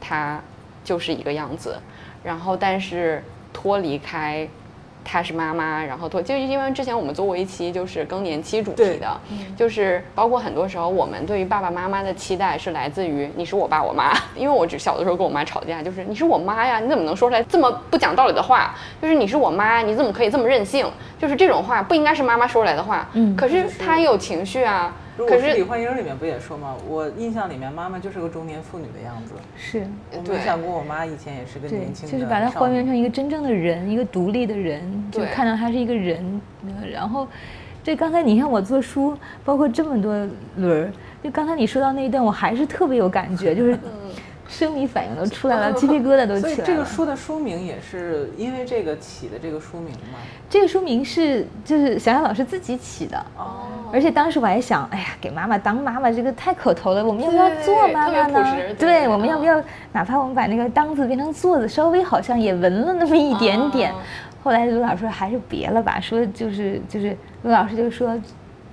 [0.00, 0.40] 他
[0.84, 1.76] 就是一个样子，
[2.22, 4.48] 然后但是脱离开。
[5.06, 9.20] 她是妈妈，然后就因为之前我们做过一期就是更年期主题的，
[9.56, 18.74] 就是包括很多时候我们对于爸爸妈妈的期待是来自于你是我爸我妈， 因为我只小的时候跟我妈吵架，就是你是我妈呀，你怎么能说出来这么不讲道理的话？
[19.00, 20.90] 就是你是我妈，你怎么可以这么任性？
[21.18, 23.08] 就是这种话不应该是妈妈说出来的话。
[23.12, 24.92] 嗯，可是她有情绪啊。
[25.16, 26.74] 可是李焕英里面不也说吗？
[26.86, 29.34] 我印象里面妈妈就是个中年妇女的样子。
[29.56, 32.08] 是，我没想过我妈以前也是个年轻。
[32.08, 36.40] 就是把她还原成一个真正的人，一个独立的人，就看到她是一个人。
[36.92, 37.26] 然后，
[37.82, 40.12] 这刚才你看我做书，包括这么多
[40.56, 43.78] 轮儿，就刚才你说到那一段，我还是特别有感觉，就是。
[44.48, 46.54] 生理反应都出来了，鸡皮疙瘩都起来了。
[46.56, 50.18] 所以这个书的书名也是因为这个起的这个书名吗？
[50.48, 53.66] 这个书名是就是小杨老师自己起的哦。
[53.92, 58.74] 而且当时我还想，哎呀，给妈妈当妈妈这个太口头了，我们要不要做妈妈呢？
[58.78, 63.92] 对，我们要不要哪怕我们把那个当字变成做字，稍微好像也纹了那么一点点。
[64.42, 68.16] 后来陆老师说还是别了吧，说就是就是陆老师就说，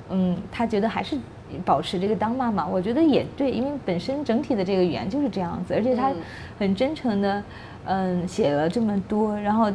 [0.10, 1.18] 嗯，他觉得还是。
[1.66, 6.12] 保持这个当妈妈，我觉得也对，因为本身整体的这个语言就是这样子，而且他
[6.60, 7.44] 很真诚的，
[7.86, 9.72] 嗯，写了这么多，然后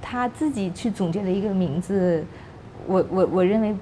[0.00, 2.24] 他自己去总结了一个名字，
[2.86, 3.74] 我我我认为，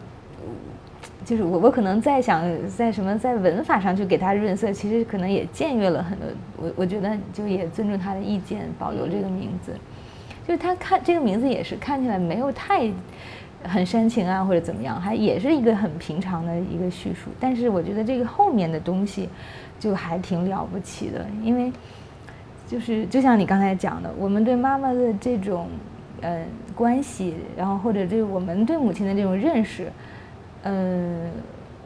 [1.25, 9.73] 就是我我可能在想在什么在文法上去给他润色，其实可能也僭越了很多，我我觉得就也尊重他的意见，保留这个名字，
[10.47, 12.91] 就是他看这个名字也是看起来没有太。
[13.65, 17.31] 很煽情啊，或者怎么样，还也是一个很平常的一个叙述。
[17.39, 19.29] 但是我觉得这个后面的东西，
[19.79, 21.73] 就还挺了不起的，因为
[22.67, 25.69] 就是就像你刚才讲的，我们对妈妈的这种
[26.23, 26.45] 嗯
[26.75, 29.93] 关系，然后或者对我们对母亲的这种认识，
[30.63, 31.31] 嗯，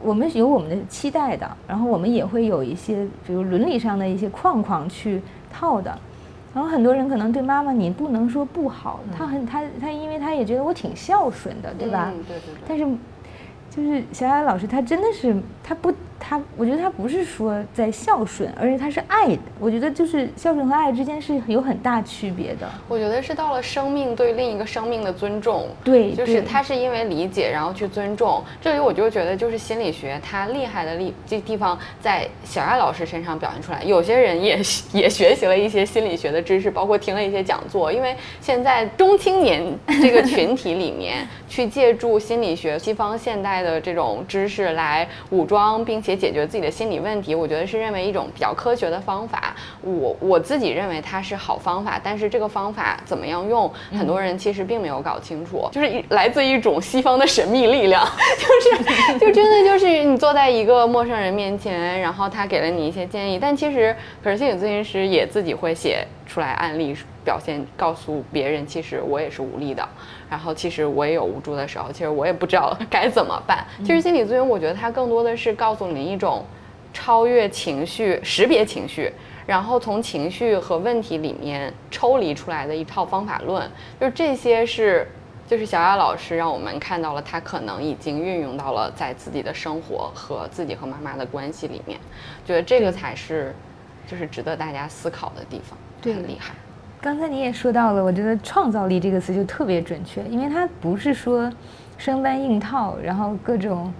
[0.01, 5.21] 我们有我们的期待的，然后我们也会有一些，比如伦理上的一些框框去
[5.51, 5.97] 套的。
[6.55, 12.11] 然后很多人可能对妈妈，你不能说不好，他很他他，因为他也觉得我挺孝顺的，对吧？
[12.27, 12.63] 对对对。
[12.65, 12.85] 但是，
[13.69, 15.93] 就是小雅老师，她真的是她不。
[16.19, 19.41] 他，我觉得他不是说在孝顺，而且他是爱的。
[19.59, 22.67] 我觉得就是孝顺和爱之间是有很大区别的。
[22.87, 25.67] 我觉得是到了生命对另一个生命的尊重。
[25.83, 28.43] 对，就是他是因为理解，然后去尊重。
[28.61, 33.83] 这里我就觉得，就是心理学它厉害的地这地方，在小艾老师身上表现出来。
[33.83, 34.59] 有些人也
[34.93, 37.91] 也学习了一些心理学的知识，包括听了一些讲座。
[37.91, 39.63] 因为现在中青年
[40.01, 46.15] 这个群体里面， 去借助心理学、西方现代的这种知识来武装，并且。
[46.25, 49.55] 解决自己的心理问题，我觉得是认为一种比较科学的方法。
[49.81, 55.69] 我我自己认为它是好方法，但是这个方法怎么样用，很多人其实并没有搞清楚。
[55.71, 58.03] 就是来自一种西方的神秘力量，
[58.39, 69.87] 就是就真的就是你坐在一个陌生人面前，然后他给了你一些建议，但其实可是心理咨询师也自己会写出来案例表现，告诉别人其实我也是无力的。
[70.29, 73.65] 然后其实我也有无助的时候，其实我也不知道 该怎么办。
[73.79, 76.43] 其实心理咨询，我觉得它更多的是告诉你一种
[76.93, 79.11] 超越情绪、识别情绪，
[79.45, 83.69] 然后从情绪和问题里面抽离出来的一套方法论。
[83.99, 85.07] 就是这些是，
[85.47, 91.99] 就是小雅老师让我们看到了，他可能已经运用到了在自己的生活和自己和妈妈的关系里面。
[92.45, 93.53] 觉得这个才是，
[94.07, 95.77] 就是值得大家思考的地方。
[96.01, 96.53] 很厉害。
[97.05, 101.47] 刚才你也说到了，我觉得“创造力”这个词就特别准确，因为它不是说
[101.99, 103.93] 生搬硬套，然后各种，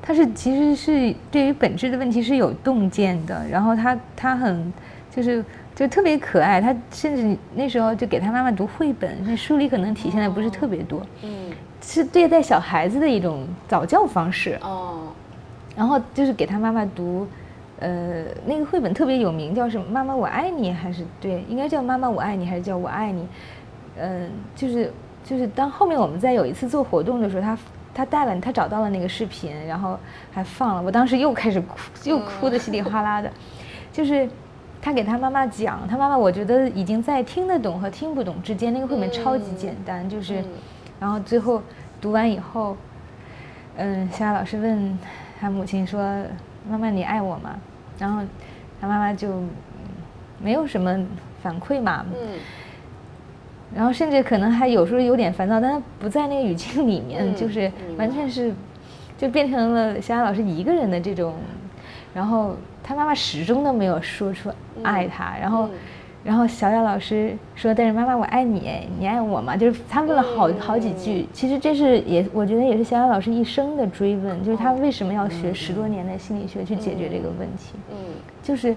[0.00, 4.72] 它是其实是对于本质的问题是有洞见的，然后他他很
[5.10, 5.44] 就是
[5.74, 11.50] 就特别可爱，他甚至那时候就给他妈妈读绘本，那书里可能体现的不是特别多，嗯，
[11.82, 15.08] 是对待小孩子的一种早教方式哦，
[15.74, 17.26] 然后就是给他妈妈读。
[17.82, 19.84] 呃，那个绘本特别有名，叫什么？
[19.90, 23.26] 妈妈我爱你，还是对，应该叫妈妈我爱你，还是叫我爱你？
[23.98, 24.92] 嗯，就是
[25.24, 27.58] 就是当后面我们在有一次做活动的时候，他
[27.92, 29.98] 他带了他找到了那个视频，然后
[30.30, 33.28] 还放了，我当时又开始哭，又哭的稀里哗啦的。
[33.92, 34.28] 就是
[34.80, 40.42] 他给他妈妈讲，他妈妈我觉得已经在听得懂和听不懂之间，那个绘本超级简单，就是，
[41.00, 41.60] 然后最后
[42.00, 42.76] 读完以后，
[43.76, 44.96] 嗯，小雅老师问
[45.40, 46.00] 他母亲说
[46.70, 47.56] ：“妈妈，你爱我吗？”
[48.02, 48.20] 然后，
[48.80, 49.42] 他妈妈就
[50.42, 51.06] 没有什么
[51.40, 52.04] 反馈嘛。
[52.12, 52.38] 嗯。
[53.74, 58.52] 然后甚至可能还有时候有点烦躁，但他不在那个语境里面，就是完全是，
[59.16, 61.34] 就变成了小雅老师一个人的这种。
[62.12, 64.50] 然后他妈妈始终都没有说出
[64.82, 65.70] 爱他，然后。
[66.24, 71.26] 然后小雅老师说：“但是妈妈，我爱你，你爱我吗？”就是他问了好好几句。
[71.32, 77.74] 其实这是也，我觉得也是小雅老师一生的追问，就是他为什么要学十多年的心理学去解决这个问题。
[77.90, 77.96] 嗯，
[78.40, 78.76] 就是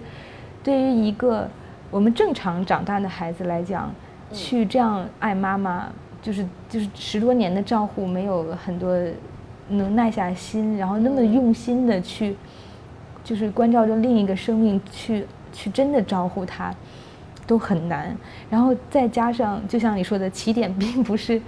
[0.64, 1.48] 对于一个
[1.91, 3.93] 我们正常长大的孩子来讲，
[4.32, 5.88] 去这样爱妈妈，
[6.24, 8.98] 就是就是十多年的照顾，没有很多
[9.70, 12.36] 能耐下心，然后那么用心的去，
[13.24, 16.74] 就是关照着另一个生命，去去真的照顾他。
[17.48, 18.16] 都很难，
[18.50, 21.41] 然后再加上，就像你说的，起点并不是，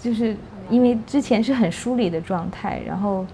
[0.00, 0.36] 就是
[0.68, 3.24] 因为之前是很疏离的状态，然后，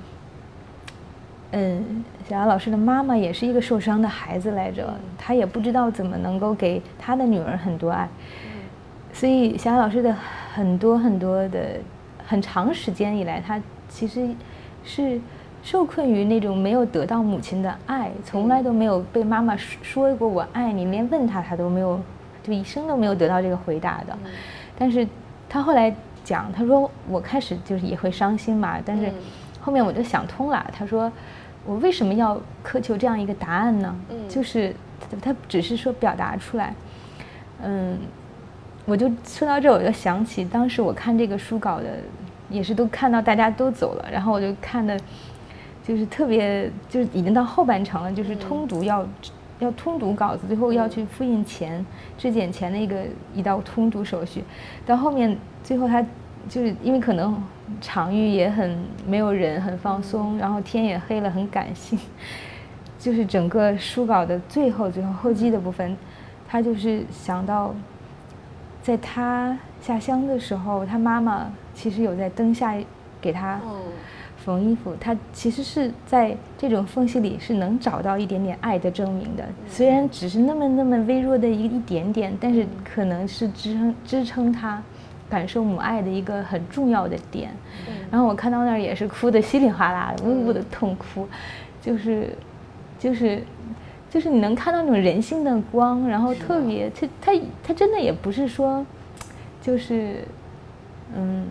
[1.52, 8.08] 嗯，小雅老师的妈妈也是一个受伤的孩子来着，她也不知道怎么能够给她的女儿很多爱，
[9.12, 10.14] 所以小雅老师的
[10.54, 11.80] 很多很多的
[12.26, 14.28] 很长时间以来，她其实
[14.84, 15.20] 是。
[15.66, 22.00] 受困于那种没有得到母亲的爱，从来都没有被妈妈说过我爱你，连问他他都没有，
[22.40, 24.16] 就一生都没有得到这个回答的。
[24.78, 25.04] 但是
[25.48, 25.92] 他后来
[26.22, 29.10] 讲，他说我开始就是也会伤心嘛，但是
[29.60, 30.64] 后面我就想通了。
[30.72, 31.10] 他说
[31.64, 33.92] 我为什么要苛求这样一个答案呢？
[34.28, 34.72] 就是
[35.20, 36.72] 他只是说表达出来。
[37.64, 37.98] 嗯，
[38.84, 41.86] 我就说到这，我就想起当时我看这个书稿的，
[42.48, 44.96] 也是都看到大家都走了，然后我就看的。
[45.86, 49.06] 就是特别，就是已经到后半程了，就是通读要，
[49.60, 51.84] 要通读稿子，最后要去复印前、
[52.18, 54.42] 质检前的一个一道通读手续。
[54.84, 56.04] 到后面，最后他
[56.48, 57.40] 就是因为可能
[57.80, 58.76] 场域也很
[59.06, 61.96] 没有人，很放松，然后天也黑了，很感性。
[62.98, 65.96] 就是整个书稿的最后、最后后记的部分，
[66.48, 67.72] 他就是想到，
[68.82, 72.74] 在他下乡的时候，他妈妈其实有在灯下
[73.20, 73.60] 给他。
[74.46, 84.80] 缝衣服，它其实是在这种缝隙里是能找到一点点爱的证明的，虽然只是那么那么微弱的一一点点，但是可能是支撑支撑他
[85.28, 87.50] 感受母爱的一个很重要的点。
[88.08, 91.26] 然后我看到那儿也是哭的稀里哗啦的，呜呜的痛哭，
[91.82, 92.30] 就是，
[93.00, 93.42] 就是，
[94.08, 97.32] 就是你能看到那种人性的光，然后特别，他他
[97.64, 98.86] 他真的也不是说，
[99.60, 100.22] 就是，
[101.16, 101.44] 嗯，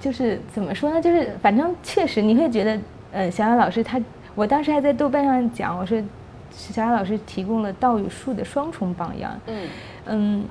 [0.00, 1.00] 就是怎么说呢？
[1.00, 2.78] 就是反正确实你会觉得，
[3.12, 4.00] 嗯，小雅老师他，
[4.34, 6.02] 我当时还在豆瓣上讲，我说
[6.50, 9.32] 小雅老师提供了道与术的双重榜样。
[9.46, 9.68] 嗯
[10.06, 10.44] 嗯。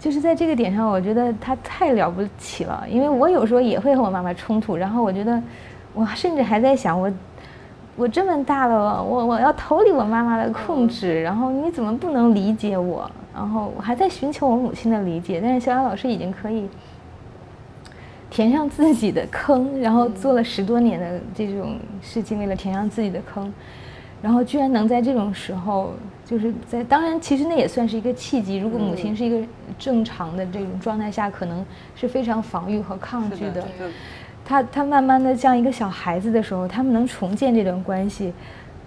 [0.00, 2.86] 就是在这个点上，我觉得他太了不起了。
[2.88, 5.42] 因为我有时候也会和我妈妈冲突，然后我觉得，
[5.92, 7.12] 我甚至还在想，我，
[7.96, 13.10] 我这么大了，我我要逃离我妈妈的控制，然后你怎么不能理解我？
[13.34, 16.68] 然后我还在寻求我母亲的理解，但是小雅老师已经可以
[18.30, 23.52] 填上自己的坑，然后做了十多年的这种事情，为了填上自己的坑。
[24.20, 25.92] 然后居然能在这种时候，
[26.24, 28.56] 就是在当然，其实那也算是一个契机。
[28.56, 29.46] 如果母亲是一个
[29.78, 31.64] 正常的这种状态下，可能
[31.94, 33.64] 是非常防御和抗拒的。
[34.44, 38.32] 他他慢慢的像一个小孩子的时候，他们能重建这段关系，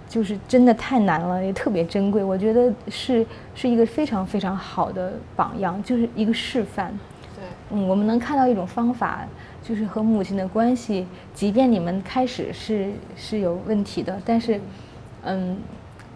[0.10, 2.22] 就是真的太难了，也特别珍贵。
[2.22, 3.26] 我觉得是
[3.56, 6.94] 是一个非常非常好的榜样，就是一个示范。
[7.72, 9.26] 对，嗯，我们能看到一种方法，
[9.64, 14.60] 就是和母亲的关系，即便你们开始是是有问题的，但是。
[15.24, 15.56] 嗯，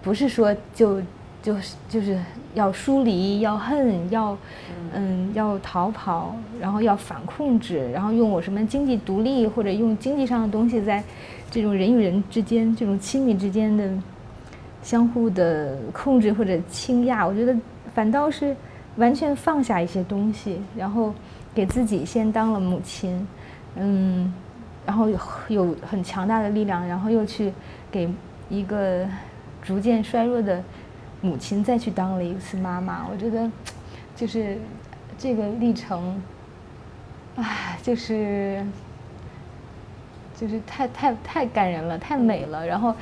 [0.02, 1.00] 不是说就
[1.40, 2.20] 就是就是
[2.56, 4.36] 要疏离，要恨，要
[4.96, 11.04] 嗯要逃跑，然后要反控制，然后用我什么经济独立或者用经济上的东西，在
[11.52, 13.88] 这种人与人之间这种亲密之间的
[14.82, 17.56] 相互的控制或者倾轧，我觉得
[17.94, 18.56] 反倒是
[18.96, 21.14] 完全放下一些东西，然后
[21.56, 23.28] 给自己先当了母亲，
[23.78, 24.32] 嗯，
[24.86, 27.52] 然后有有很强大的力量，然后又去
[27.90, 28.08] 给。
[28.48, 29.08] 一个
[29.60, 30.64] 逐渐衰弱的
[31.20, 33.50] 母亲再去当了一次妈妈，我觉得
[34.16, 34.60] 就是
[35.18, 36.22] 这个历程，
[37.38, 38.64] 唉，就是
[40.36, 42.94] 就是太太太感人了，太美了，然后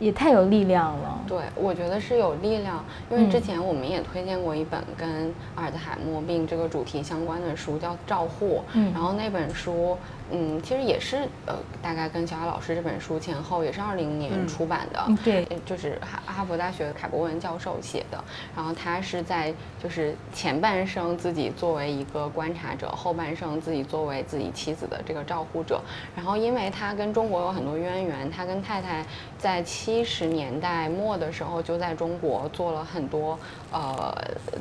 [0.00, 1.20] 也太有力量了。
[1.28, 9.96] 对，我觉得是有力量，因为之前我们也推荐过一本跟阿尔兹海默病这个主题相关的书，叫《照护》，嗯，然后那本书。
[10.32, 18.22] 嗯，其实也是，呃，大概跟小雅老师这本书前后也是二零年出版的，对，就是哈哈佛大学凯博文教授写的。
[18.54, 19.52] 然后他是在
[19.82, 25.80] 就是前半生自己作为一个观察者，后半生自己作为自己妻子的这个照护者。
[26.14, 29.04] 然后因为他跟中国有很多渊源，他跟太太
[29.38, 33.38] 在七十年代末的时候就在中国做了很多
[33.70, 34.14] 呃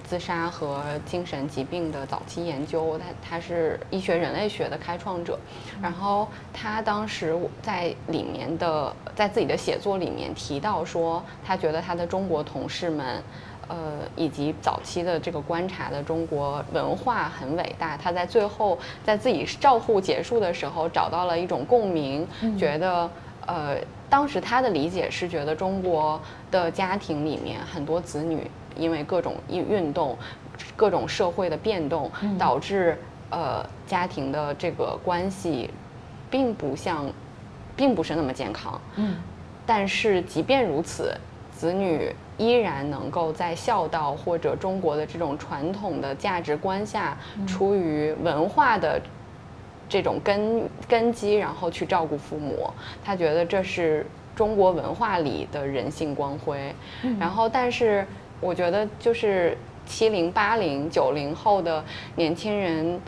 [0.03, 2.97] 自杀和精神疾病的早期研究。
[2.97, 5.37] 他他是医学人类学的开创者。
[5.81, 13.23] 然后他当时在里面的，在自己的写作里面提到说，他觉得他的中国同事们，
[13.67, 13.77] 呃，
[14.15, 17.95] 以及早期的这个观察的中国文化很伟大。
[17.95, 23.09] 他在最后在自己照护结束的时候，找到了一种共鸣，觉得，
[23.45, 23.77] 呃，
[24.09, 26.19] 当时他的理解是觉得中国
[26.51, 28.49] 的家庭里面很多子女
[28.79, 30.17] 因为各种运运动，
[30.75, 32.97] 各种社会的变动导致。
[33.31, 35.69] 呃，家庭的这个关系，
[36.31, 37.05] 并不像，
[37.75, 38.81] 并不是那么健康。
[38.95, 39.17] 嗯，
[39.67, 41.15] 但是即便如此，
[41.51, 47.15] 子女依然能够在孝道或者中国的这种传统的价值观下，
[47.45, 48.99] 出于文化的
[49.87, 52.67] 这种根根基，然后去照顾父母。
[53.05, 54.03] 他觉得这是
[54.35, 56.73] 中国文化里的人性光辉。
[57.19, 58.03] 然后，但是
[58.39, 61.83] 我觉得就是七零、八零、九零后的
[62.15, 62.99] 年轻人。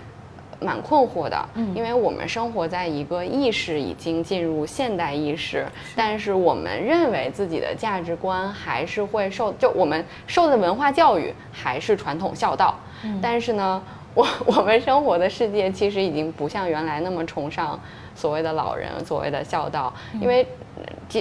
[0.64, 5.66] 蛮困惑的，因为我们生活在一个意识已经进入现代意识，
[5.96, 12.76] 但是我们认为自己的价值观还是会受，就我们受的文化教育还是传统孝道。
[13.20, 13.82] 但是呢，
[14.14, 17.80] 我我们生活的世界其实已经不像原来那么崇尚
[18.14, 19.92] 所谓的老人，所谓的孝道。
[20.22, 20.46] 因为，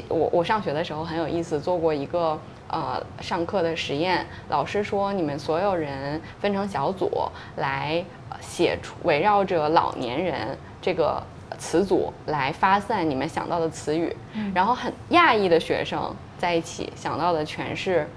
[0.08, 2.38] 我我上学的时候很有意思，做过一个
[2.70, 7.10] 呃上课的实验，老师说你们所有人分成小组
[7.56, 8.04] 来。
[8.40, 11.20] 写出围绕着老年人这个
[11.58, 14.16] 词组来发散你们想到的词语，
[14.54, 18.08] 然后很讶异的学生在一起想到的全是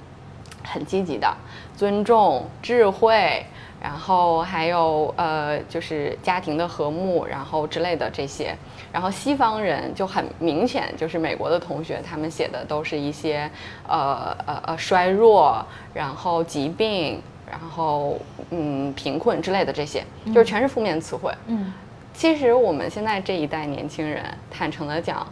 [0.63, 1.35] 很积极的
[1.75, 3.43] 尊重、智慧，
[3.83, 8.55] 然后还有呃就是家庭的和睦，然后之类的这些。
[8.91, 13.47] 然后西方人就很明显，就是美国的同学他们写的都是一些
[13.87, 15.63] 呃呃呃衰弱，
[15.93, 17.21] 然后疾病。
[17.51, 18.17] 然后，
[18.49, 21.31] 嗯，贫困之类的这些，就是全是负面词汇。
[21.45, 21.71] 嗯，
[22.11, 25.27] 其实我们现在这一代年轻人，坦诚的讲，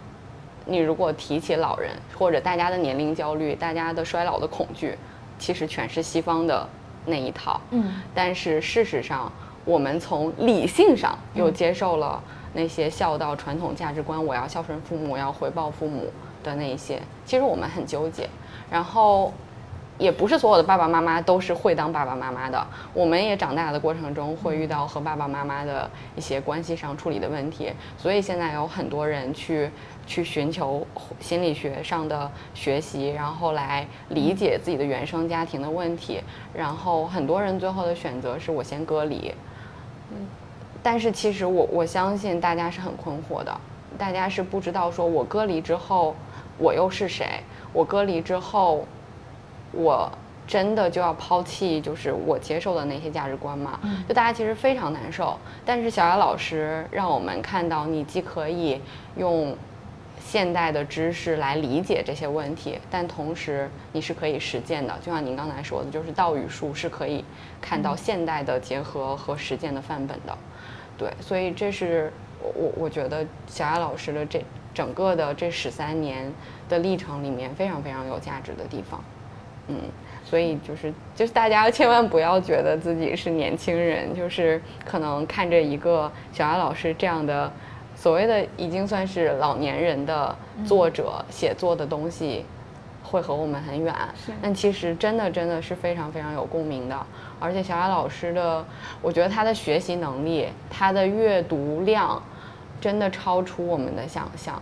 [0.65, 4.95] 你如果提起老人或者大家的年龄焦虑、大家的衰老的恐惧，
[5.39, 6.67] 其实全是西方的
[7.05, 7.59] 那一套。
[7.71, 9.31] 嗯，但是事实上，
[9.65, 12.21] 我们从理性上又接受了
[12.53, 16.11] 那些孝道传统价值观，我要孝顺父母，我要回报父母
[16.43, 18.27] 的那一些，其实我们很纠结。
[18.69, 19.33] 然后，
[19.97, 29.69] 也不是所有的爸爸妈妈都是会当爸爸妈妈的，我们也长大的过程中会遇到和爸爸妈妈的一些关系上处理的问题，所以现在有很多人去。
[30.11, 30.85] 去寻求
[31.21, 36.19] 心理学上的学习，然后来理解自己的原生家庭的问题。
[36.53, 39.33] 然后很多人最后的选择是我先隔离。
[40.11, 40.17] 嗯，
[40.83, 43.57] 但是其实我我相信大家是很困惑的，
[43.97, 46.13] 大家是不知道说我隔离之后
[46.57, 47.25] 我又是谁？
[47.71, 48.85] 我隔离之后，
[49.71, 50.11] 我
[50.45, 53.79] 真的就要抛弃就是我接受的那些价值观吗？
[54.09, 55.37] 就大家其实非常难受。
[55.63, 58.81] 但是小雅老师让我们看到，你既可以
[59.15, 59.55] 用。
[60.31, 64.97] 现代的知识来理解这些问题，但同时你是可以实践的。
[65.05, 67.25] 就像您刚才说的，就是道与术是可以
[67.59, 70.37] 看到现代的结合和实践的范本的。
[70.97, 74.41] 对，所以这是我我觉得小雅老师的这
[74.73, 76.31] 整个的这十三年
[76.69, 79.03] 的历程里面非常非常有价值的地方。
[79.67, 79.77] 嗯，
[80.23, 87.51] 所以就是就是大家 千万不要觉得自己是年轻人，就是可能看着一个小雅老师这样的。
[88.01, 90.35] 所谓的已经算是老年人的
[90.65, 92.43] 作者写作的东西，
[93.03, 93.93] 会和我们很远。
[94.41, 96.97] 但其实真的真的是非常非常有共鸣的。
[97.39, 98.65] 而且小雅老师的，
[99.03, 102.19] 我觉得他的学习能力，他的阅读量，
[102.79, 104.59] 真的超出我们的想象。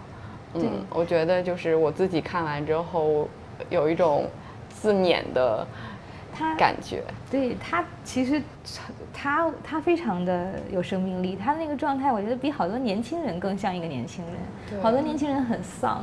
[0.56, 3.26] 嗯，我觉得就是我自己看完之后，
[3.70, 4.28] 有一种
[4.70, 5.66] 自勉的。
[6.40, 8.42] 他感觉，对他其实，
[9.14, 14.82] 他他非常的有生命力，他那个状态，我觉得比好多年轻人更像一个年轻人。
[14.82, 16.02] 好多年轻人很丧，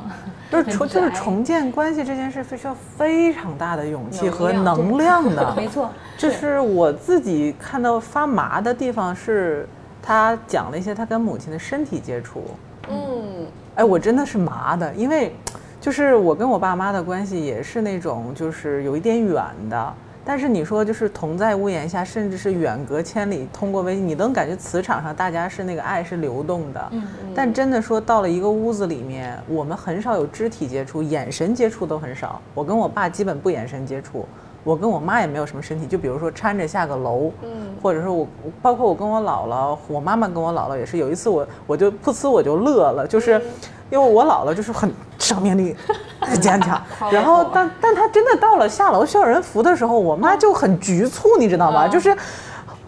[0.51, 5.55] 就是重就是重建关系这件事，需要非常大的勇气和能量的。
[5.57, 9.66] 没错，就是我自己看到发麻的地方是，
[10.03, 12.43] 他讲了一些他跟母亲的身体接触。
[12.91, 15.34] 嗯，哎，我真的是麻的，因为
[15.80, 19.95] 就是我跟我爸妈的关系也是那种，就是有一点远的。
[20.29, 26.89] 但是你说就是同在屋檐下，甚至是远隔千里，通过微信，你能感觉磁场上大家是那个爱是流动的。
[26.91, 27.33] 嗯嗯。
[27.33, 32.43] 但真的说到了一个屋子里面，我们很少有肢体接触，眼神接触都很少。
[32.55, 34.27] 我跟我爸基本不眼神接触，
[34.67, 35.87] 我跟我妈也没有什么身体。
[35.87, 38.29] 就比如说搀着下个楼，嗯，或者说我，
[38.61, 40.99] 包括我跟我姥姥，我妈妈跟我姥姥也是。
[40.99, 43.41] 有一次我我就噗呲我就乐了，就是。
[43.89, 45.73] 因为我姥姥就是很生命力
[46.19, 51.87] 很坚强，然后但但她真的到了下楼需要人扶的时候，我妈就很局促，你知道吗？
[51.87, 52.12] 就是，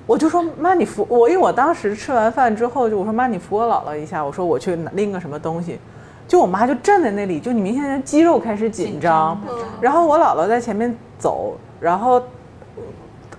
[0.07, 5.79] 我就说妈你扶我，因为我当时吃完饭之后就我说妈你扶我姥姥一下，我说我去拎个什么东西，
[6.27, 9.41] 就我妈就站在那里，就你明显肌肉开始紧张，
[9.81, 12.23] 然后我姥姥在前面走，然后。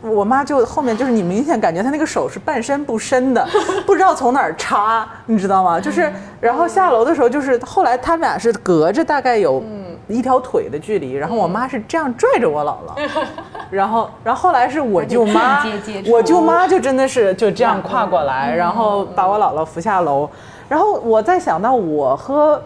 [0.01, 3.45] 我妈就后面就是你明显感觉她那个手是半伸不伸的，
[3.85, 5.77] 不知道从哪儿插，你知道吗？
[5.77, 6.09] 就是，
[6.39, 9.61] 然后下楼的时候就是后来他们俩是隔着大概有
[10.07, 13.09] 一条腿的距离，然后我妈是这样拽着我姥姥，
[13.69, 15.61] 然后，然后后来是我舅妈，
[16.09, 20.29] 我舅妈就真的是就这样跨过来，然后把我姥姥扶下楼，
[20.69, 22.63] 然后我在想到我和，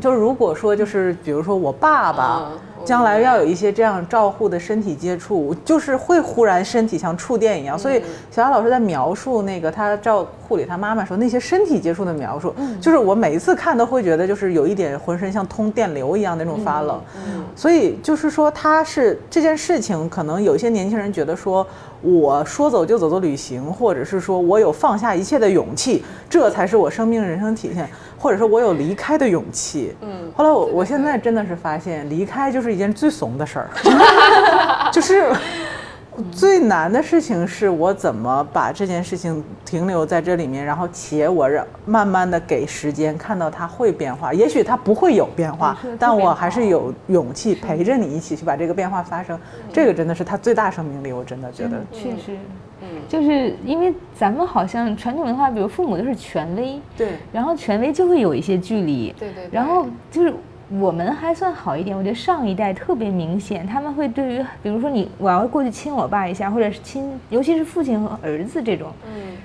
[0.00, 2.42] 就是如果说就是比如说我爸爸。
[2.84, 7.78] 将来要有一些这样照护的身体接触，就是会忽然身体像触电一样。
[7.78, 17.00] 所以小雅老师在描述那个他照护理他妈妈时候那些身体接触的描述，就是我每一次看都会觉得就是有一点浑身像通电流一样那种发冷。
[17.54, 21.66] 所以就是说他是这件事情，可能有些年轻人觉得说
[22.00, 27.88] 我说走就走的旅行，或者是说我有放下一切的勇气，这才是我生命人生体现。
[28.18, 29.92] 或者说我有离开的勇气。
[30.00, 33.68] 嗯，后来我我现在真的是发现，离开就是一件最怂的事儿，
[34.92, 35.30] 就是
[36.30, 49.38] 最难的事情是我怎么把这件事情停留在这里面，然后且我让慢慢的给时间看到它会变化，也许它不会有变化，但我还是有勇气陪着你一起去把这个变化发生。
[49.72, 51.78] 这个真的是他最大生命力，我真的觉得。
[51.92, 52.36] 确实。
[53.08, 60.34] 就是因为咱们好像传统文化，比如父母都是权威，对，然后权威就会有一些距离，对对，然后就是
[60.68, 69.36] 我们还算好一点，我觉得上一代特别明显，他们会对于比如说你我要过去亲我爸一下，或者是亲，尤其是父亲和儿子这种，嗯，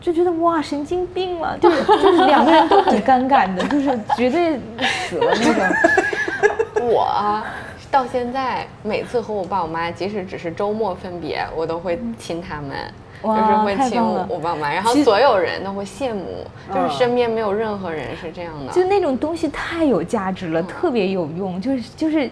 [0.00, 6.88] 就觉得哇神经病了，就是就是两个人都很尴尬的，就是绝对死了那种。
[6.88, 7.42] 我。
[7.90, 12.76] 到现在，每次和我爸我妈，即使只是周末分别，我都会亲他们，
[13.22, 18.72] 就是会亲我爸妈，然后所有人都会羡慕，就是身边没有任何人是这样的。
[18.72, 22.30] 就那种东西太有价值了，特别有用，就是就是，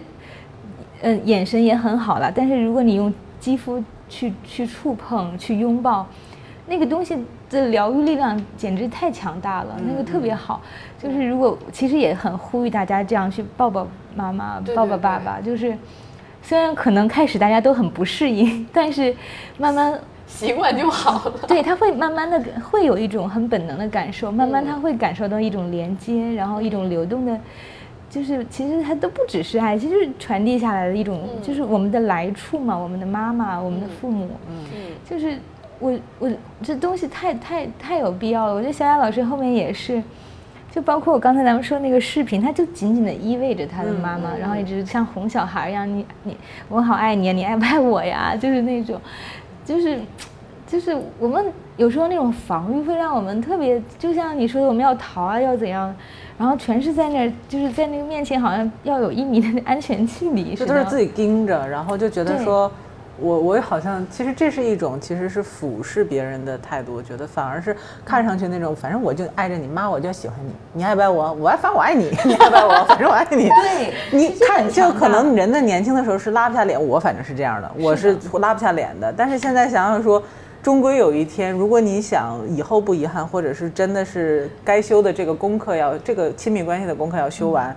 [1.01, 6.05] 嗯，眼神也很好了，但是如果你用肌肤去去触碰、去拥抱。
[6.65, 7.13] 那个东西
[7.49, 10.61] 的疗愈力量简直太强大了，那个特别好。
[10.97, 15.41] 就是如果其实也很呼吁大家这样去抱抱妈妈，抱抱爸爸。
[15.41, 15.77] 就是
[16.41, 19.13] 虽然可能开始大家都很不适应，但是
[19.57, 19.99] 慢慢
[20.33, 21.33] 习惯就好了。
[21.47, 27.39] 对他会慢慢的会有一种很本能的感受，慢慢他会感受到一种连接，然后一种流动的。
[28.09, 34.55] 就是其实它都不只是爱，其实传递下来的一种，就是我们的来处嘛，我们的妈妈，我们的父母，嗯，
[35.03, 35.35] 就是
[35.79, 36.29] 我我
[36.61, 38.53] 这东西太太太有必要了。
[38.53, 39.99] 我觉得小雅老师后面也是，
[40.69, 46.37] 就包括我刚才咱们说那个视频，他就紧紧的依偎着他的妈妈，然后一直像哄小孩一样，你你
[46.69, 48.35] 我好爱你，你爱不爱我呀？
[48.35, 49.01] 就是那种，
[49.65, 49.99] 就是
[50.67, 51.45] 就是我们
[51.77, 55.93] 有时候那种防御会让我们特别，就像你说的，我们要逃啊，要怎样？
[56.37, 60.55] 然后全是在那儿，就是在那个面前，好像要有一米的安全距离。
[60.55, 62.71] 这都是自己盯着，然后就觉得说，
[63.19, 66.93] 我我好像其实这是一种其实是俯视别人的态度。
[66.93, 71.33] 我觉得反而是看上去那种，反正我就爱着你妈，我就喜欢你，你爱不爱我？
[71.33, 72.85] 我爱，反正我爱你，你爱不爱我？
[72.85, 73.49] 反正我爱你。
[73.49, 79.13] 对， 你看，就可能人的年轻的时候是拉不下脸，我反正是这样的，我是拉不下脸的。
[79.15, 80.21] 但是现在想想说。
[80.63, 87.75] 终归有一天，如果你想以后不遗憾，或者是真的是该修的这个功课要这个亲密关系的功课要修完，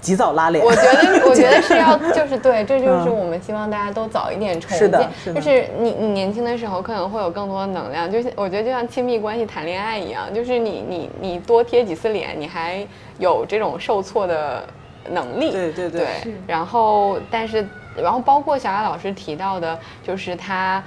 [0.00, 0.64] 及早拉脸。
[0.64, 5.08] 我觉得， 我觉得是要就是对，这就是我们希望大家都早一点重建。
[5.34, 12.86] 就是你你年轻的时候可能会有更多的能量，就是我觉得就像亲密关系谈恋爱一样，就是你你你多贴几次脸，你还
[13.18, 14.64] 有这种受挫的
[15.10, 15.52] 能力。
[15.52, 16.06] 对对对。
[16.46, 17.66] 然后，但是，
[17.96, 20.82] 然后包括小雅老师提到的，就是他。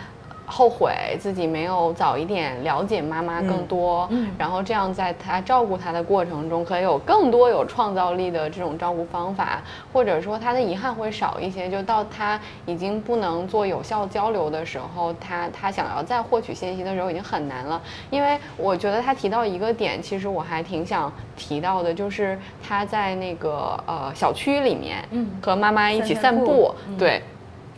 [0.45, 11.65] 后悔自己没有早一点了解妈妈更多，然后这样在她照顾她的过程中，可以有更多有创造力的这种照顾方法，或者说他的遗憾会少一些。
[11.69, 17.81] 就到他已经不能做有效交流的时候，他他想要再获取信息的时候已经很难了。
[18.11, 25.03] 因为我觉得他提到一个点，其实我还挺想提到的，就是他在那个呃小区里面，
[25.41, 27.21] 和妈妈一起散步，对。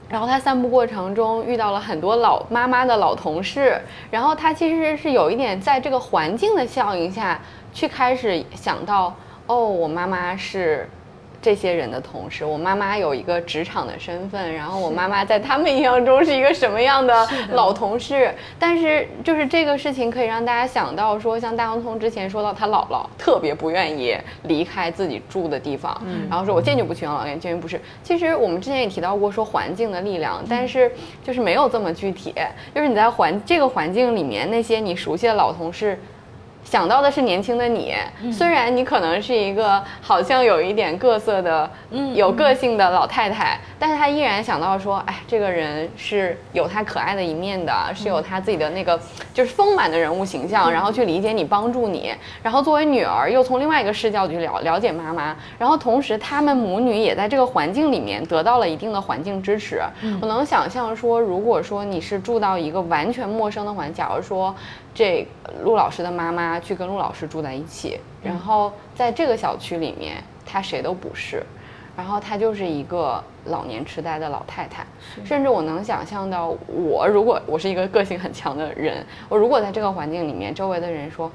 [0.10, 3.80] 然后他散步过程中遇到了很多老妈妈的老同事，
[4.10, 7.40] 然后他其实是有一点在这个环境的效应下
[7.74, 9.14] 去开始想到，
[9.48, 10.90] 哦，我妈妈是。
[11.42, 18.34] 这些人的同事，我妈妈有一个职场的身份，然后我妈妈在他们印象中是一个什么样的老同事？
[18.60, 27.80] 但是就是这个事情可以让大家想到说，像大洋葱之前说到他姥姥特别不愿意离开自己住的地方，然后说我坚决不去养老院，坚决不是。
[28.04, 30.92] 其实我们之前也提到过说环境的力量，但是
[31.24, 32.34] 就是没有这么具体，
[32.74, 35.98] 就是你在环这个环境里面那些你熟悉的老同事。
[36.70, 37.96] 想到的是年轻的你，
[38.30, 41.70] 虽然你可能是一个好像有一点各色的、
[42.14, 49.00] 有个性的老太太，但是她依然想到说，哎，这个人是有他可爱的一面的，是有他自己的那个
[49.34, 59.82] 就是丰满的人物形象，然后去理解你、帮助你，然后作为女儿又从另外一个视角去了了解妈妈，然后同时他们母女也在这个环境里面得到了一定的环境支持。
[60.22, 64.56] 我能想象说，如果说你是住到一个完全陌生的环境，假如说。
[64.96, 65.28] 这
[65.62, 71.44] 陆老师的妈妈去跟陆老师住在一起，然后在这个小区里面，她谁都不是，
[71.98, 74.86] 然后她就是一个老年痴呆的老太太。
[75.26, 81.30] 甚至我能想象到，我如果我是一个个性很强的人，我如果在这个环境里面，周围的人说。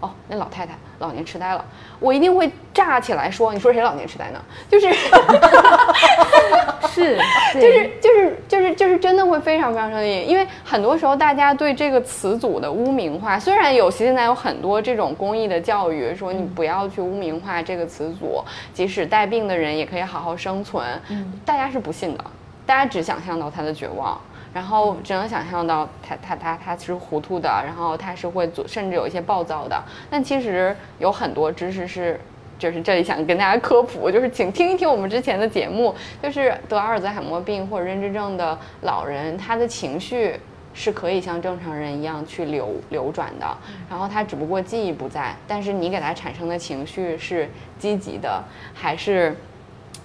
[0.00, 1.64] 哦，那老太太老年痴呆了，
[1.98, 4.92] 我一定会炸起来说：“你说谁老年痴呆呢？”就是，
[6.92, 7.18] 是，
[7.54, 22.24] 就是就是就是就是真的会非常非常生气，因为很多时候大家对这个词组的污名化，虽然有现在有很多这种公益的教育，说你不要去污名化这个词组，即使带病的人也可以好好生存，嗯，大家是不信的，
[22.66, 24.20] 大家只想象到他的绝望。
[24.54, 29.82] 然后只能想象到他他他他是糊涂的，然后他是会做，甚至有一些暴躁的。
[30.08, 32.20] 但其实有很多知识是，
[32.56, 35.92] 就是这里想跟大家科普，就是请听一听我们之前的节目，
[36.22, 40.38] 就是得阿尔兹海默病或者认知症的老人，他的情绪
[40.72, 43.58] 是可以像正常人一样去流流转的，
[43.90, 48.40] 然后他只不过记忆不在，但是你给他产生的情绪是积极的
[48.72, 49.36] 还是？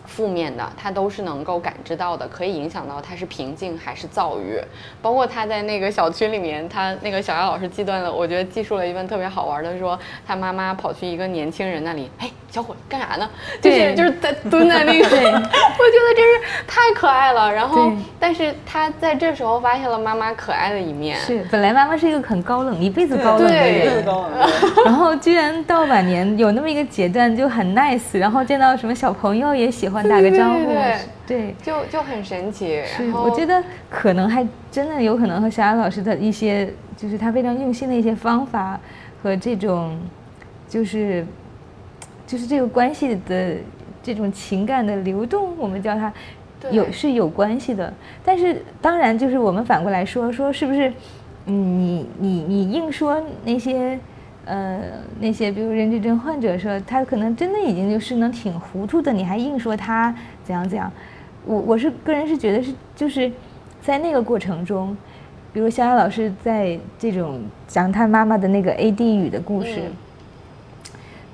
[0.10, 4.60] 负面的，他都是能够感知到的，可以影响到他是平静还是躁郁。
[5.01, 13.30] 包括他在那个小区里面，他那个小姚老师记段了，我觉得记述了一份特别好玩的，说他妈妈跑去一个年轻人那里，哎，小伙干啥呢？
[13.62, 17.53] 就是就是在蹲在那个， 我觉得真是太可爱了。
[17.53, 21.18] 然后，但是他在这时候发现了妈妈可爱的一面。
[21.20, 24.03] 是，本来妈妈是一个很高冷，一辈子高冷的人，
[24.86, 30.66] 然后居然到晚年有那么一个阶段就很 nice，然后见到什么小朋友也喜欢打个招呼，
[31.28, 32.82] 对，就就很神奇。
[32.86, 38.80] 是，我觉得可能还真的有可能和小雅老师的一些，就是他非常用心的一些方法
[39.22, 40.00] 和这种，
[40.68, 41.26] 就是。
[42.28, 43.56] 就是这个关系的
[44.04, 46.14] 这种情感的流动，我们叫它
[46.70, 47.91] 有是有关系的。
[48.24, 50.93] 但是当然，就是我们反过来说说，是不是？
[51.47, 54.00] 嗯，你你你硬说那些
[54.50, 54.80] 呃
[55.20, 60.91] 那些，比如认知症患者说他可能真的已经就是能挺糊涂的，你还硬说他怎样怎样？
[61.45, 63.32] 我我是个人是觉得是就是
[63.82, 64.97] 在那个过程中，
[65.54, 69.84] 比如小雅老师在这种讲他妈妈的那个 AD 语的故事。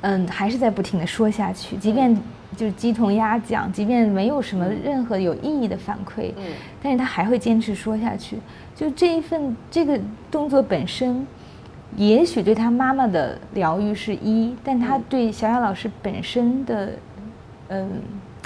[0.01, 2.15] 嗯，还是在不停的说下去，即便
[2.55, 6.43] 就是鸡同鸭讲，即便没有什么任何有意义的反馈，嗯，
[6.83, 8.37] 但是他还会坚持说下去。
[8.75, 9.99] 就这一份这个
[10.29, 11.25] 动作本身，
[11.95, 16.91] 也许对他妈妈的疗愈是一，但他对小雅老师本身的，
[17.69, 17.89] 嗯，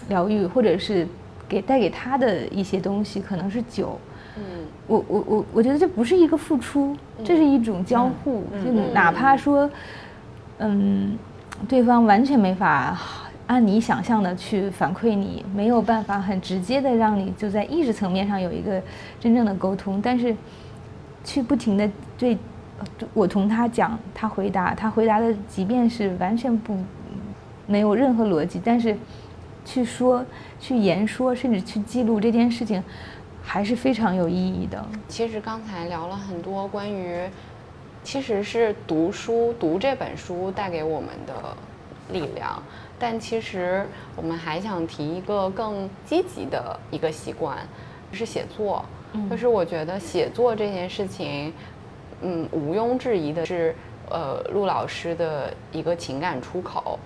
[0.08, 1.08] 疗愈或者是
[1.48, 4.00] 给带给他的一些东西，可能是九。
[4.38, 4.44] 嗯，
[4.88, 9.70] 我我我我觉得这不是一个付出，这是一种交互，就哪怕说，
[10.60, 11.18] 嗯。
[11.68, 12.98] 对方完全没法
[13.48, 18.82] 按你想象的去反馈你，没有办法很直接的让你就在意识层面上有一个
[19.20, 20.34] 真正的沟通，但是
[21.22, 22.38] 去不停的对，
[23.14, 26.78] 我同他讲，他回答，他回答的即便是完全不
[27.68, 28.98] 没有任何逻辑，但是
[29.64, 30.26] 去说、
[30.60, 32.84] 去言说，甚至去记录这件事情，
[33.44, 34.86] 还是非常有意义的。
[35.08, 37.28] 其实刚才聊了很多关于。
[38.02, 41.34] 其实是读书，读这本书带给我们的
[42.14, 42.64] 力量。
[42.98, 47.58] 但其实我们还想提一个更积极的一个习惯，
[48.14, 48.84] 是写作。
[49.30, 51.54] 就是我觉得写作这件事情，
[52.22, 53.76] 嗯，毋庸置疑的是，
[54.10, 56.98] 呃，陆老师的一个情感出口。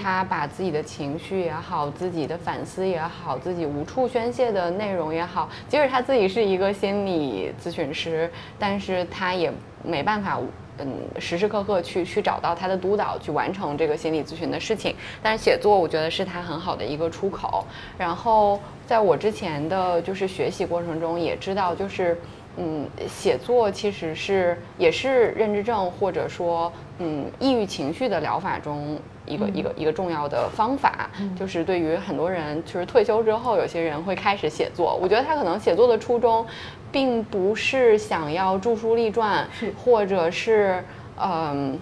[0.00, 9.52] 他把自己的情绪也好，自己的反思也好，自己无处宣泄的内容也好，即使他自己是一个心理咨询师，但是他也。
[9.84, 10.38] 没办法，
[10.78, 10.86] 嗯，
[11.18, 14.94] 时时刻刻去去找到他的督导，去完成这个心理咨询的事情。
[15.20, 17.66] 但是写作，我觉得是他很好的一个出口。
[17.98, 22.16] 然后，在我之前的就是学习过程中，也知道就是，
[22.56, 31.10] 嗯，写作其实是也是认知症或者说嗯抑郁情绪的疗法中一个一个一个重要的方法。
[31.38, 34.98] 就是对于很多人，就是退休之后，有些人会开始写作。
[35.00, 36.46] 我觉得他可能写作的初衷。
[36.92, 39.48] 并不是想要著书立传，
[39.82, 40.84] 或者是，
[41.18, 41.78] 嗯，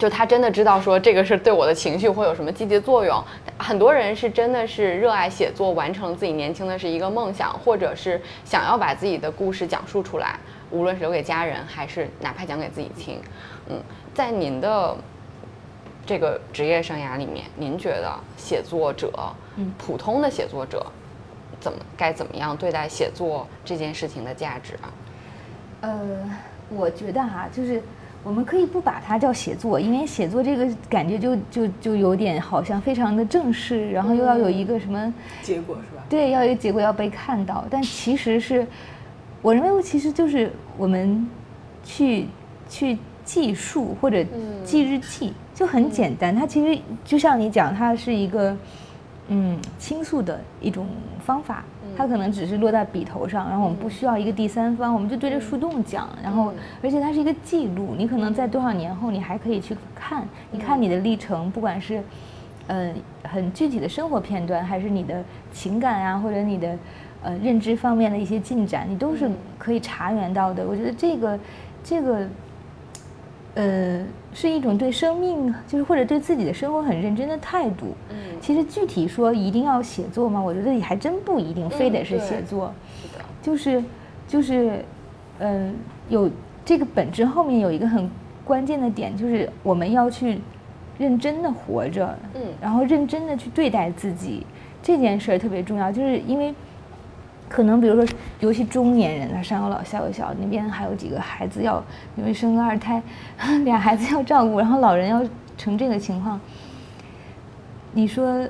[0.00, 3.22] 就他真的知道说这个是对我的情绪会有什么积极作用。
[3.58, 10.40] 很多人是真的是热爱写作，完成自己年轻的是一个梦想，或者是想要把自己的故事讲述出来，
[10.70, 13.20] 无论是留给家人，还是哪怕讲给自己听。
[13.68, 13.78] 嗯，
[14.14, 14.96] 在您的
[16.06, 19.12] 这个职业生涯里面，您觉得写作者，
[19.56, 20.84] 嗯，普通的写作者。
[21.60, 24.88] 怎么该怎么样对待写作这件事情的价值啊？
[25.82, 26.30] 呃，
[26.70, 27.82] 我觉得哈，就是
[28.22, 35.12] 我们可以不把它叫写作，因为写作这个感觉就就就有点好像非常的正式，然后又要有一个什么
[35.42, 36.04] 结果是吧？
[36.08, 37.64] 对，要有结果要被看到。
[37.70, 38.66] 但其实是，
[39.42, 41.26] 我认为其实就是我们
[41.82, 42.26] 去
[42.68, 44.24] 去记述或者
[44.64, 46.34] 记日记，就很简单。
[46.34, 48.56] 它其实就像你讲，它是一个。
[49.32, 50.88] 嗯，倾诉的一种
[51.24, 51.62] 方法，
[51.96, 56.52] 它可能只是落在笔头上，然后我们不需要一个第三方，我们就对着树洞讲，然后
[56.82, 62.02] 而且它是一个记录，你可能在多少年后你还可以去看，你看你的历程，不管是，
[62.66, 65.22] 呃，很具体的生活片段，还是你的
[65.52, 66.76] 情感啊，或者你的，
[67.22, 70.66] 呃，认知方面的一些进展，你都是可以查源到的。
[70.66, 71.38] 我觉得这个，
[71.84, 72.28] 这个。
[73.54, 77.94] 呃，是一种对生命，就是或者对自己的生活很认真的态度。
[78.08, 80.40] 嗯，其实具体说一定要写作吗？
[80.40, 82.72] 我觉得也还真不一定，非得是写作。
[83.02, 83.84] 是的，就是，
[84.28, 84.84] 就是，
[85.40, 85.74] 嗯，
[86.08, 86.30] 有
[86.64, 88.08] 这个本质后面有一个很
[88.44, 90.40] 关键的点，就是我们要去
[90.96, 94.46] 认真的活着，嗯，然后认真的去对待自己，
[94.82, 96.54] 这件事儿特别重要，就是因为。
[97.50, 101.82] 可能比如说，尤其中年人，他上有老下有小，那边还有几个孩子要，
[102.16, 103.02] 因为生个二胎，
[103.64, 105.20] 俩孩子要照顾，然后老人要
[105.58, 106.40] 成这个情况。
[107.92, 108.48] 你说，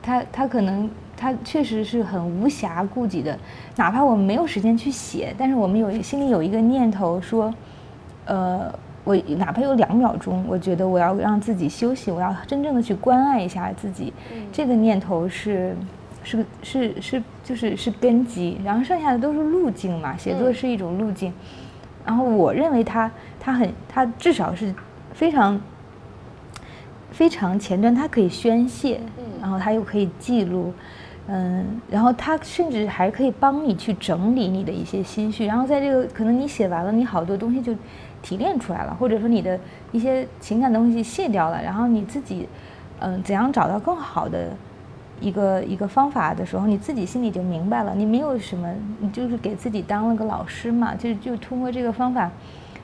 [0.00, 3.36] 他他可能他确实是很无暇顾及的，
[3.74, 7.52] 哪怕我们没有时间去写，但是我们有心里有一个念头说，
[8.26, 8.72] 呃，
[9.02, 14.12] 我哪怕有两秒钟，我觉得我要让自己休息，我要真正的去关爱一下自己，
[14.52, 15.76] 这个念头是
[16.22, 20.16] 是个是是就是是根基，然后剩下的都是路径嘛。
[20.16, 21.32] 写作是一种路径，
[22.06, 24.72] 然后我认为它它很它至少是
[25.12, 25.60] 非常
[27.10, 29.00] 非常前端，它可以宣泄，
[29.40, 30.72] 然后它又可以记录。
[31.26, 37.74] 嗯，然后它甚至还可以帮你去整理你的一些心绪，然后在这个可能你写完了，你好多东西就
[38.22, 39.58] 提炼出来了，或者说你的
[39.90, 42.48] 一些情感东西卸掉了，然后你自己，
[43.00, 44.50] 嗯，怎样找到更好的
[45.20, 47.94] 一个一个方法的时候，你自己心里就明白了。
[47.94, 48.68] 你没有什么，
[48.98, 52.30] 你就是给自己当了个老师嘛，就就通过这个方法，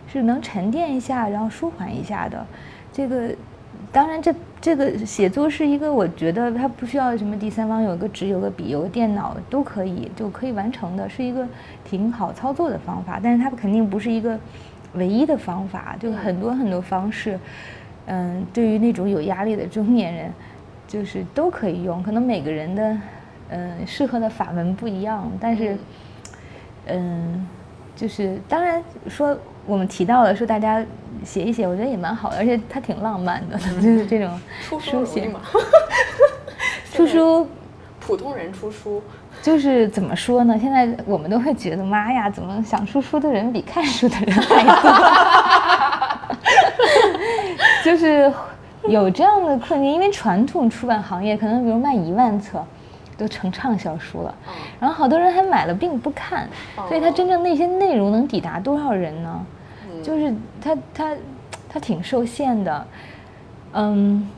[0.07, 2.47] 是能沉淀一下，然后舒缓一下的，
[2.93, 3.35] 这个。
[3.93, 11.47] 当然，这这个写作是一个，我觉得它不需要什么第三方，有个纸、有个笔、有个电脑都可以就可以完成的，是一个
[11.85, 13.21] 挺好操作的方法。
[13.23, 14.39] 但是它肯定不是一个
[14.95, 17.39] 唯一的方法，就很多很多方式。
[18.07, 20.33] 嗯，对于那种有压力的中年人，
[20.99, 22.03] 就是都可以用。
[22.03, 22.97] 可能每个人的
[23.51, 25.77] 嗯适合的法门不一样，但是
[26.87, 27.47] 嗯，
[27.95, 29.37] 就是当然说。
[29.69, 30.81] 我们提到了说大家
[31.25, 35.41] 写一写，我觉得也蛮好的，而且它挺浪漫的，就是这种书写嘛。
[36.93, 37.49] 出书，
[37.99, 39.03] 普通人出书，
[39.43, 40.57] 就是怎么说呢？
[40.57, 44.93] 现在我们都会觉得，妈呀，怎么想出书的人比看书的人还多？
[47.85, 48.33] 就是
[48.93, 52.65] 有这样的困境，因为传统出版行业可能比如卖一万册。
[53.19, 54.35] 都成畅销书了，
[54.79, 56.47] 然后好多人还买了并不看，
[56.87, 59.47] 所以它真正那些内容能抵达多少人呢？
[60.03, 61.17] 就是它它
[61.67, 62.87] 它挺受限的，
[63.73, 64.29] 嗯，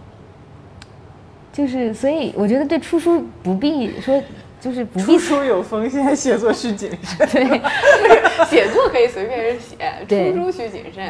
[1.52, 4.22] 就是所以我觉得对出书不必说，
[4.60, 7.26] 就是不必出书有风险，写作需谨慎。
[7.26, 7.60] 对，
[8.46, 11.04] 写作可以随便人写，出书需谨慎，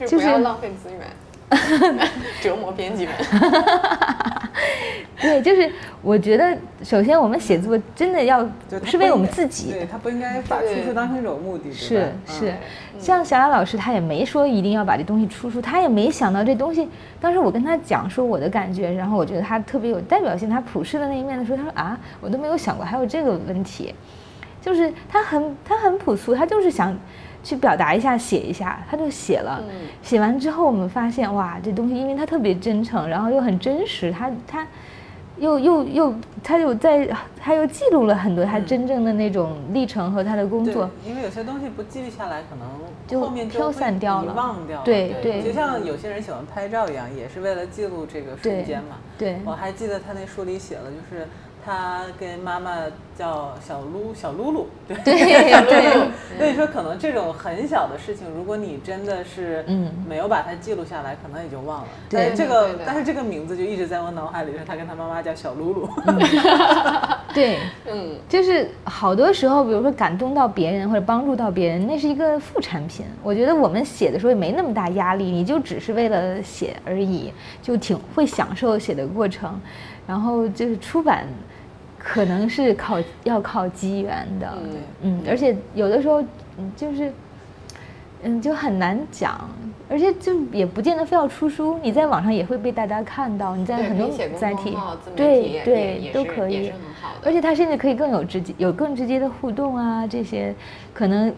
[0.00, 1.00] 就是不要浪费资源。
[2.40, 3.14] 折磨编辑们。
[5.20, 5.70] 对，就是
[6.02, 8.46] 我觉得，首先我们写作真的要
[8.84, 11.72] 是为我们自己，对他不应该把出书当成一种目的。
[11.72, 12.52] 是是，
[12.98, 16.86] 像小雅老师，他也没说一定要把这东西出书，他也没想到这东西。
[17.20, 23.94] 当时我跟他讲说我的感觉，然后我觉得他特别有代表性，他普世的那一面的时候，他说啊，我都没有想过还有这个问题，
[24.60, 26.94] 就是他很他很朴素，他就是想。
[27.44, 29.62] 去表达一下，写一下，他就写了。
[30.02, 34.66] 写完之后，我们发现，哇，这东西因为他特别真诚，然后又很真实，他他
[35.36, 37.06] 又又又，他又在，
[37.38, 40.88] 他又记录了很多他真正的那种历程和他的工作。
[41.06, 42.66] 因为有些东西不记录下来，可能
[43.06, 44.84] 就后面飘散掉了，忘掉了。
[44.84, 48.96] 对对，就像有些人喜欢拍照一样，也是为了记录这个瞬间嘛。
[49.18, 51.28] 对，我还记得他那书里写了，就是。
[51.64, 52.72] 他跟妈妈
[53.16, 61.88] 叫小露 小露露，对对，所以说可能这种很小的事情，如果你真的是嗯没有把它记录下来，可能也就忘了。
[62.10, 65.88] 对这个，但是这个名字就一直在我脑海里，是他跟他妈妈叫小露露。
[67.32, 67.58] 对，
[67.90, 73.06] 嗯，就是好多时候，比如说感动到别人或者帮助到别人，那是一个副产品。
[73.22, 79.58] 我觉得我们写的时候也没那么大压力，你就只是为了写而已，就挺会享受写的过程。
[80.06, 81.26] 然后就是出版。
[82.06, 84.58] 可能是靠要靠机缘的，
[85.00, 86.20] 嗯，而且有的时候，
[86.58, 87.10] 嗯，就是，
[88.22, 89.48] 嗯，就很难讲，
[89.88, 94.76] 而且就也不见得非要出书，你在网上也会被大家看到，你在很多载体，
[95.16, 96.70] 对对都可以，
[97.24, 100.54] 而且它甚至可以更有直接有更直接的互动啊，这些
[100.92, 101.34] 可能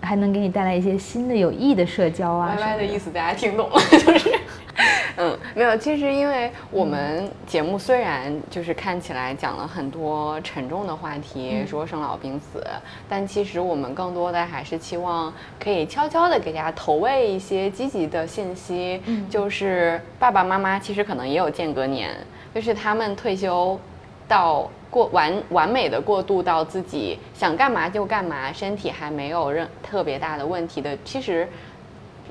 [0.00, 2.56] 还能给你带来一些新的有益的社交啊。
[2.58, 4.28] 歪歪的意思大家听懂了，就是。
[5.16, 5.76] 嗯，没有。
[5.76, 12.64] 其实，因为我们节目虽然就是看起来讲了很多沉重的话题，说生老病死，
[13.08, 19.00] 但其实我们更多的还是期望可以悄悄的给大家投喂一些积极的信息。
[19.06, 22.10] 嗯，就是爸爸妈妈其实可能也有间隔年，
[22.52, 23.78] 就是他们退休
[24.26, 31.48] 到过完完美的过渡到自己想干嘛就干嘛，身体还没有任特别大的问题的，其实。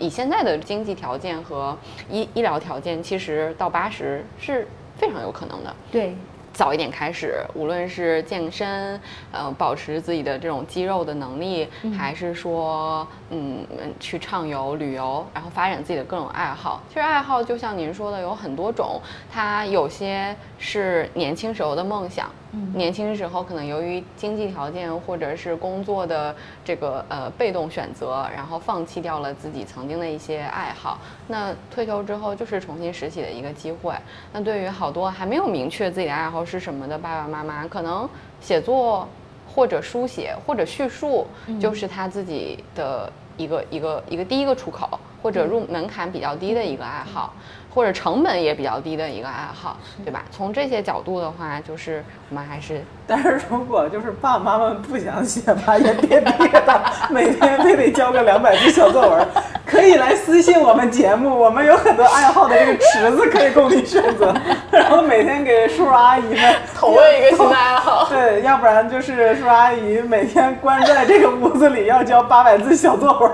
[0.04, 1.78] 以现在的经济条件和
[2.10, 5.74] 医医疗条件，其实到八十是非常有可能的。
[5.90, 6.14] 对。
[6.54, 9.02] 早一点开始，无论是健身，
[9.32, 13.66] 呃，保持自己的这种肌肉的能力，还是说，嗯，
[14.00, 16.84] 去畅游、旅游，然后发展自己的各种爱好。
[16.88, 19.02] 其实爱好就像您说的，有很多种。
[19.32, 22.30] 它有些是年轻时候的梦想，
[22.76, 31.00] 年轻时候可能由于经济条件或者是工作的这个呃被动选择，然后放弃掉了自己曾经的一些爱好。
[31.28, 33.96] 那退休之后就是重新拾起的一个机会。
[34.32, 38.08] 那对于好多还没有明确自己的爱好，是什么的爸爸妈妈，可能
[38.40, 39.08] 写作
[39.56, 41.28] 或者书写或者叙述，
[41.60, 47.34] 就是他自己的一个一个一个第一个出口，或者入门槛比较低的一个爱好。
[47.74, 49.76] 或者成本也比较低的一个爱好，
[50.06, 50.24] 对吧？
[50.30, 52.84] 从这些角度的话，就是我们还是。
[53.08, 56.32] 但是如果就是爸爸妈妈不想写吧，也别逼
[56.68, 59.28] 他每天非得交个两百字小作文，
[59.74, 64.32] 可以来私信我们节目， 我们有很多爱好的这个池子可以供你选择，
[64.70, 68.08] 然后每天给叔叔阿姨们投喂一个新的爱好。
[68.08, 73.32] 对，要不然就是叔叔阿姨每天关在这个屋子里要交八百字小作文。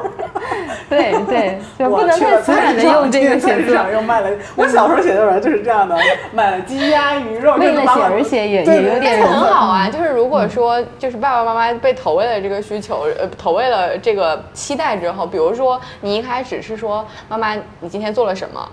[0.89, 4.29] 对对，就不能太死板的用这个写作，又卖了。
[4.55, 5.95] 我小时候写作文就是这样的，
[6.31, 9.89] 买了鸡鸭鱼肉，为了写而写也也有点很好啊。
[9.89, 18.69] 就是如果说就是爸爸妈妈被投喂了这个需求，呃，投喂了这个期待之后，比如说你一开始是说妈妈你今天做了什么，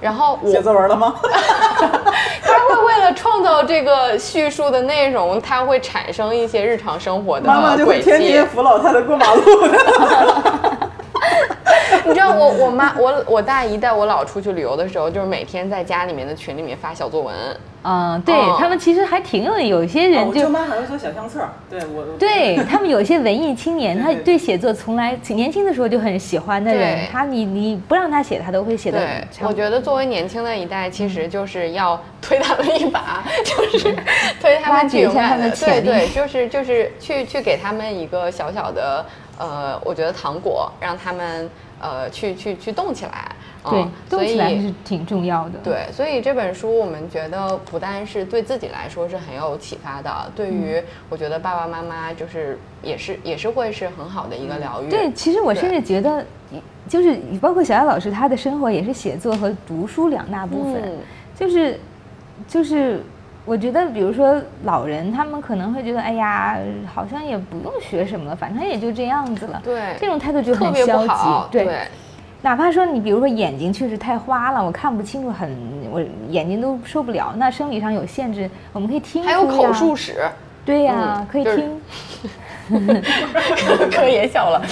[0.00, 1.14] 然后写作文了吗？
[2.42, 9.42] 他会为了创造这个叙述的内容，他会产生一些日常生活的妈妈就会天天扶老太太过马路。
[12.06, 17.34] 你知道我我妈我我大姨带我姥出去旅游的时候，就是每天在家里面的群里面发小作文。
[17.84, 20.40] 嗯，对他们其实还挺有，有些人就。
[20.40, 22.02] 舅妈还会做小相册，对我。
[22.18, 28.98] 对他们有些文艺青年，他对写作从来年轻的时候就很喜欢的人，他你你不让他写，他都会写的。
[28.98, 33.94] 对，我觉得作为年轻的一代，其实就是要推他们一把， 就是
[34.40, 39.04] 推他们举一下他们的潜力，对对，就是就是去去给他们一个小小的
[39.36, 41.50] 呃，我觉得糖果，让他们。
[41.80, 43.30] 呃，去去去动起来，
[43.70, 45.58] 对，动起来是挺重要的。
[45.64, 54.90] 对，所以这本书我们觉得不但是对自己来说是很有启发的，对于我觉得爸爸妈妈就是也是也是会是很好的一个疗愈。
[54.90, 56.24] 对，其实我甚至觉得，
[56.88, 60.82] 就是包括小艾老师他的生活也是写作和读书两大部分，
[61.34, 61.80] 就是
[62.46, 63.02] 就是
[63.46, 66.58] 我觉得，比如说老人他们可能会觉得，哎呀，
[66.92, 69.60] 好像也不用学什么了，反正也就这样子了。
[69.64, 71.50] 对，这种态度就很消极。
[71.50, 71.78] 对，
[72.44, 75.50] 哪怕说你比如说眼睛确实太花了，我看不清楚，很
[75.90, 77.32] 我眼睛都受不了。
[77.38, 79.24] 那生理上有限制，我们可以听。
[79.24, 80.16] 还有口述史。
[80.62, 81.80] 对呀，可以听。
[83.90, 84.62] 可也笑了，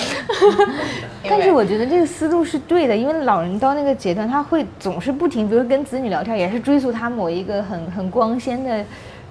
[1.29, 8.85] 但是我觉得这个思路是对的，因为老人到那个阶段，他会总是不停，比如跟子女聊天，也是追溯他某一个很很光鲜的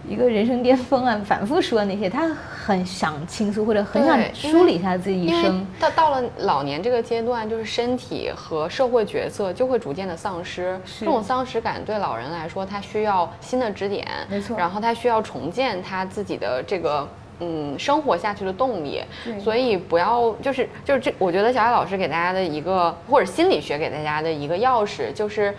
[0.08, 5.66] 一个人生巅峰啊，反复说那些，他很想倾诉或者很想梳理一下自己一生。
[5.80, 17.08] 到到了老年这个阶段，就是身体和社会角色就会逐渐的丧失，这种丧失感对老人来说，他需要新的支点，没错，然后他需要重建他自己的这个。
[17.44, 19.02] 嗯，生活下去的动力，
[19.44, 25.52] 所以不要就是就是这，我觉得小艾老师给大家的一个，或者心理学给大家的一个钥匙，就是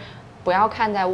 [0.45, 1.09] 不要看在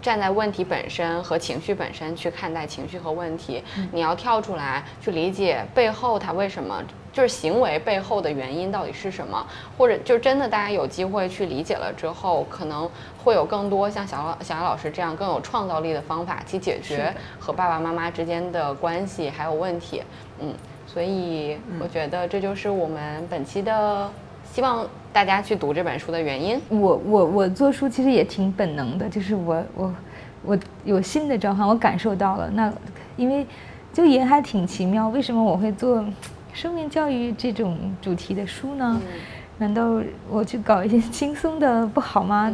[0.00, 3.62] 站在问题本身和情绪本身去看待情绪和问题，
[3.92, 6.82] 你要跳出来去理解背后他为什么。
[7.12, 9.44] 就是行为背后的原因到底是什么，
[9.76, 12.88] 或者就真的大家有机会去理解了之后，可能
[13.24, 20.04] 会有更多像小小杨老师这样更有创造力的方法去解决和爸爸妈妈之间的关系还有问题。
[20.38, 20.54] 嗯，
[20.86, 24.08] 所以我觉得这就是我们本期的
[24.44, 26.60] 希望大家去读这本书的原因。
[26.68, 29.94] 我我我做书其实也挺本能的，就是我我
[30.44, 32.48] 我有新的召唤，我感受到了。
[32.50, 32.72] 那
[33.16, 33.46] 因为
[33.92, 36.04] 就也还挺奇妙，为什么我会做？
[36.52, 39.00] 生命教育这种主题的书呢，
[39.58, 42.52] 难道我去搞一些 轻松的不好吗？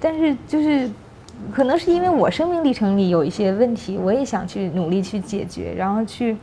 [0.00, 0.90] 但是就是，
[1.52, 6.36] 可能是因为我生命历程里有一些问题，我也想去努力去解决，然后去，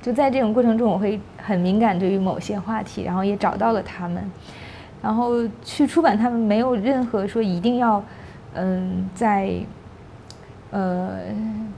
[0.00, 4.30] 就在这种过程中，我会很敏感对于某些话题，然后也找到了他们，
[5.02, 8.02] 然后去出版他们，没有任何说一定要，
[8.54, 9.60] 嗯，在。
[10.72, 11.18] 呃，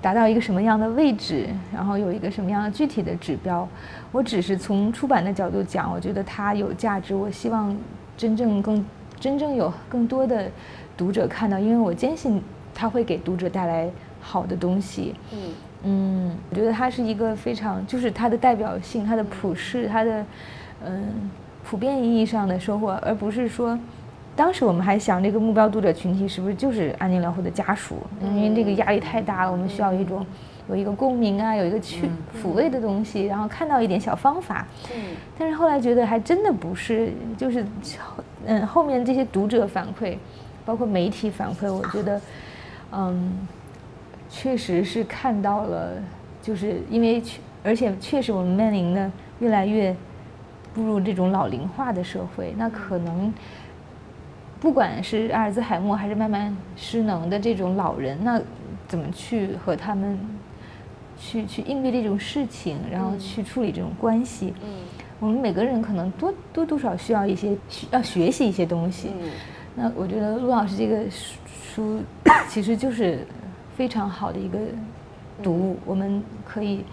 [0.03, 3.67] 达到一个什么样的位置，然后有一个什么样的具体的指标，
[4.11, 7.15] 我只是从出版的角度讲，我觉得它有价值。
[7.15, 7.75] 我希望
[8.19, 8.85] 真正更
[9.19, 10.47] 真正有更多的
[10.95, 12.43] 读者看到，因为我坚信
[12.75, 13.91] 它会给读者带来
[14.21, 15.15] 好的东西。
[15.33, 15.39] 嗯
[15.85, 20.23] 嗯，我觉得它是一个非常，就是它的代表性、它的普世、它的
[20.85, 21.31] 嗯
[21.65, 23.79] 普遍意义上的收获，而不是说。
[24.35, 27.97] 当时我们还想，这个目标读者群体是不是就是安宁疗护的家属？
[28.23, 30.25] 因为这个压力太大了，我们需要一种
[30.71, 32.09] 有一个共鸣啊，有一个去
[32.43, 34.67] 抚慰的东西，然后看到一点小方法。
[34.91, 35.03] 嗯。
[35.39, 37.63] 但是后来觉得还真的不是，就是
[38.47, 40.17] 嗯，后面这些读者反馈，
[40.65, 42.19] 包括媒体反馈，我觉得
[42.91, 43.47] 嗯，
[44.31, 45.91] 确实是看到了，
[46.41, 49.11] 就是因为确，而且确实我们面临的
[49.41, 49.95] 越来越
[50.75, 53.33] 步入这种老龄化的社会，那可能。
[54.61, 58.41] 不管是阿尔兹海默还是慢慢失能的这种老人，那
[58.87, 60.17] 怎么去和他们
[61.19, 64.55] 去去应对这种事情，然后去处理这种关系？
[64.63, 64.71] 嗯，
[65.19, 69.11] 我们每个人可能多多多少需要一些需要学习一些东西。
[69.21, 69.31] 嗯，
[69.75, 72.01] 那我觉得陆老师这个书
[72.49, 73.27] 其实就是
[73.77, 74.57] 非常好的一个
[75.43, 76.85] 读物，我们可以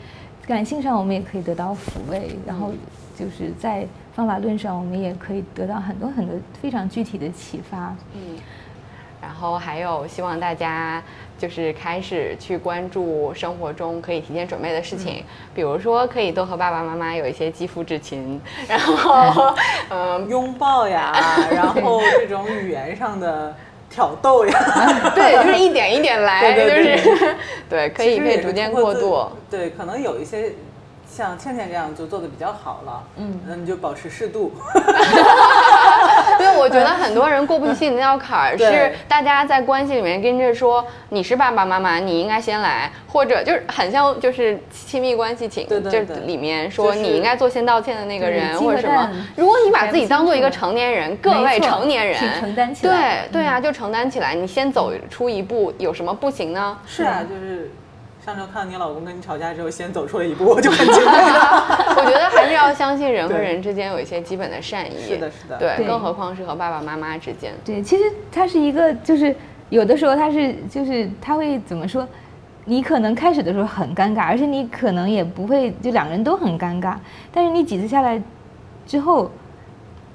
[0.47, 2.71] 感性上我们也可以得到抚慰，然后
[3.19, 3.85] 就是在
[4.15, 7.93] 方法论上我们也可以得到很多很多非常具体的启发。
[8.13, 8.37] 嗯。
[9.21, 11.03] 然后还有希望大家
[11.37, 19.53] 就是开始去关注生活中可以提前准备的事情，比如说可以多和爸爸妈妈有一些肌肤之亲，然后
[19.91, 21.13] 嗯 拥抱呀，
[21.51, 23.53] 然后这种语言上的
[23.89, 27.35] 挑逗呀，对，就是一点一点来，就是
[27.69, 30.53] 对，可以可以逐渐过渡，对，可能有一些。
[31.19, 34.53] 像倩倩这样就做的比较好了，嗯，那你就保持适度。
[36.39, 45.77] 对，我觉得很多人过不去心里那道坎儿，是大家在关系里面跟着说你是爸爸妈妈，你应该先来，或者就是很像就是亲密关系情，就
[46.25, 49.11] 里面说你应该做先道歉的那个人或者什么。
[49.35, 56.77] 如果你把自己当做一个成年人，各位成年人，承担起来，对对啊，就承担起来，你先走出一步，有什么不行呢？
[56.87, 57.69] 是啊，就是。
[58.29, 61.95] 上周看到你老公跟你吵架之后，先走出了一步， 我就很惊讶。
[61.97, 64.95] 我觉得还是要相信人和人之间有一些基本的善意。
[65.07, 65.57] 是的，是的。
[65.57, 67.51] 对，更何况是和爸爸妈妈之间。
[67.65, 69.35] 对，其实它是一个，就是
[69.69, 72.07] 有的时候他是，就是他会怎么说？
[72.65, 76.93] 你可能开始的时候很尴尬，而且你可能也不会，就两个人都很尴尬。
[77.33, 78.21] 但是你几次下来
[78.85, 79.31] 之后，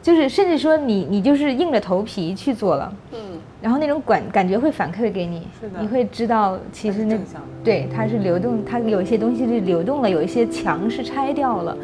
[0.01, 2.93] 就是甚至说你你就是硬着头皮去做了。
[3.11, 3.34] 嗯。
[3.65, 5.49] 然后那种感感觉会反馈给你，
[5.81, 7.19] 你会知道其实那
[7.65, 11.75] 对它是流动，它有一些东西是流动了，有一些墙是拆掉了。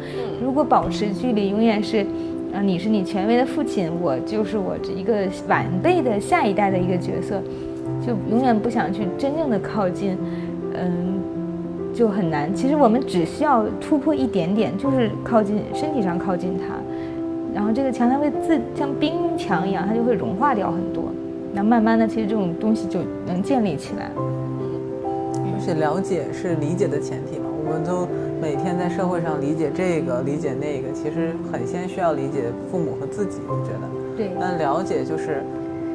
[0.43, 2.05] 如果保持距离，永远是，
[2.53, 7.41] 啊，你是你权威的父亲，我就是我这一个晚辈的下一代的一个角色，
[8.05, 10.15] 就永远不想去真正的靠近，
[10.75, 11.19] 嗯，
[11.95, 12.53] 就很难。
[12.53, 16.75] 其实我们只需要突破一点点，就是靠近身体上靠近它，
[17.55, 21.05] 然后这个墙它会自像冰墙一样，它就会融化掉很多。
[21.53, 24.09] 那慢慢的，其实这种东西就能建立起来。
[24.15, 28.07] 而且了解是理解的前提嘛，我们都
[28.41, 33.39] 每天在社会上理解这个，理解那个，其实很先需要理解父母和自己。
[33.47, 33.87] 我觉得，
[34.17, 34.31] 对。
[34.39, 35.43] 但了解就是，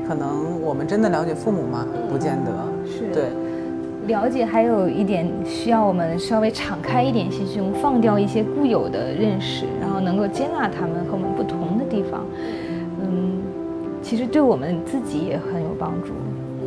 [0.06, 1.86] 可能我们真的了解父母吗？
[2.08, 2.52] 不见得。
[2.86, 3.12] 是。
[3.12, 3.24] 对。
[4.06, 11.55] 了解还有一点需要我们稍微敞开一点心胸，放掉一些固有的认识，然后能够接纳他们和我们不同。
[14.08, 16.12] 其实对我们自己也很有帮助。
[16.62, 16.64] 嗯，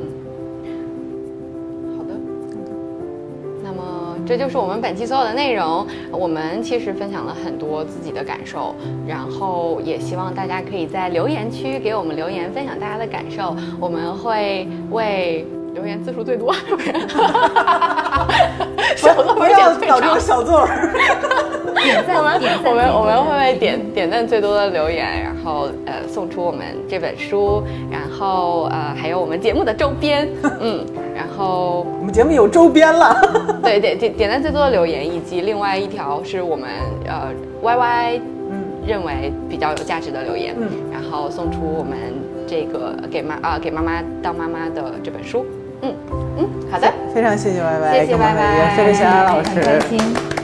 [1.97, 2.09] 好的，
[3.63, 5.87] 那么这就是我们本期所有的内容。
[6.11, 8.75] 我们其实分享了很多自己的感受，
[9.07, 13.55] 然后也希望大家可以在留言区给我们留言，分享大家的感受。
[13.79, 16.53] 我们会为留言字数最多，
[18.97, 19.57] 小作文点
[19.87, 20.69] 搞这个小作文。
[21.75, 22.37] 点赞吗？
[22.37, 22.71] 点赞。
[22.71, 30.27] 我们我们会为点点赞最多的留言，然后呃送出我们这本书，然后呃还有我们节目的周边，
[30.59, 30.85] 嗯，
[31.15, 33.15] 然后我们节目有周边了。
[33.63, 36.69] 对，点点点赞最多的留言，以及另外一条是我们
[37.07, 37.31] 呃
[37.61, 38.21] Y Y
[38.51, 41.97] 嗯认为比较有价值的留言，嗯，然后送出我们
[42.47, 45.45] 这个给妈啊给妈妈当妈妈的这本书。
[45.81, 45.95] 嗯
[46.37, 48.75] 嗯，好的，非常谢谢歪歪谢谢歪歪。
[48.75, 49.79] 谢谢小安老师，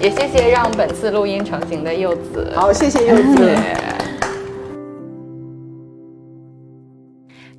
[0.02, 2.52] 也谢谢让本次录音成型的柚子。
[2.56, 3.95] 好，谢谢柚子。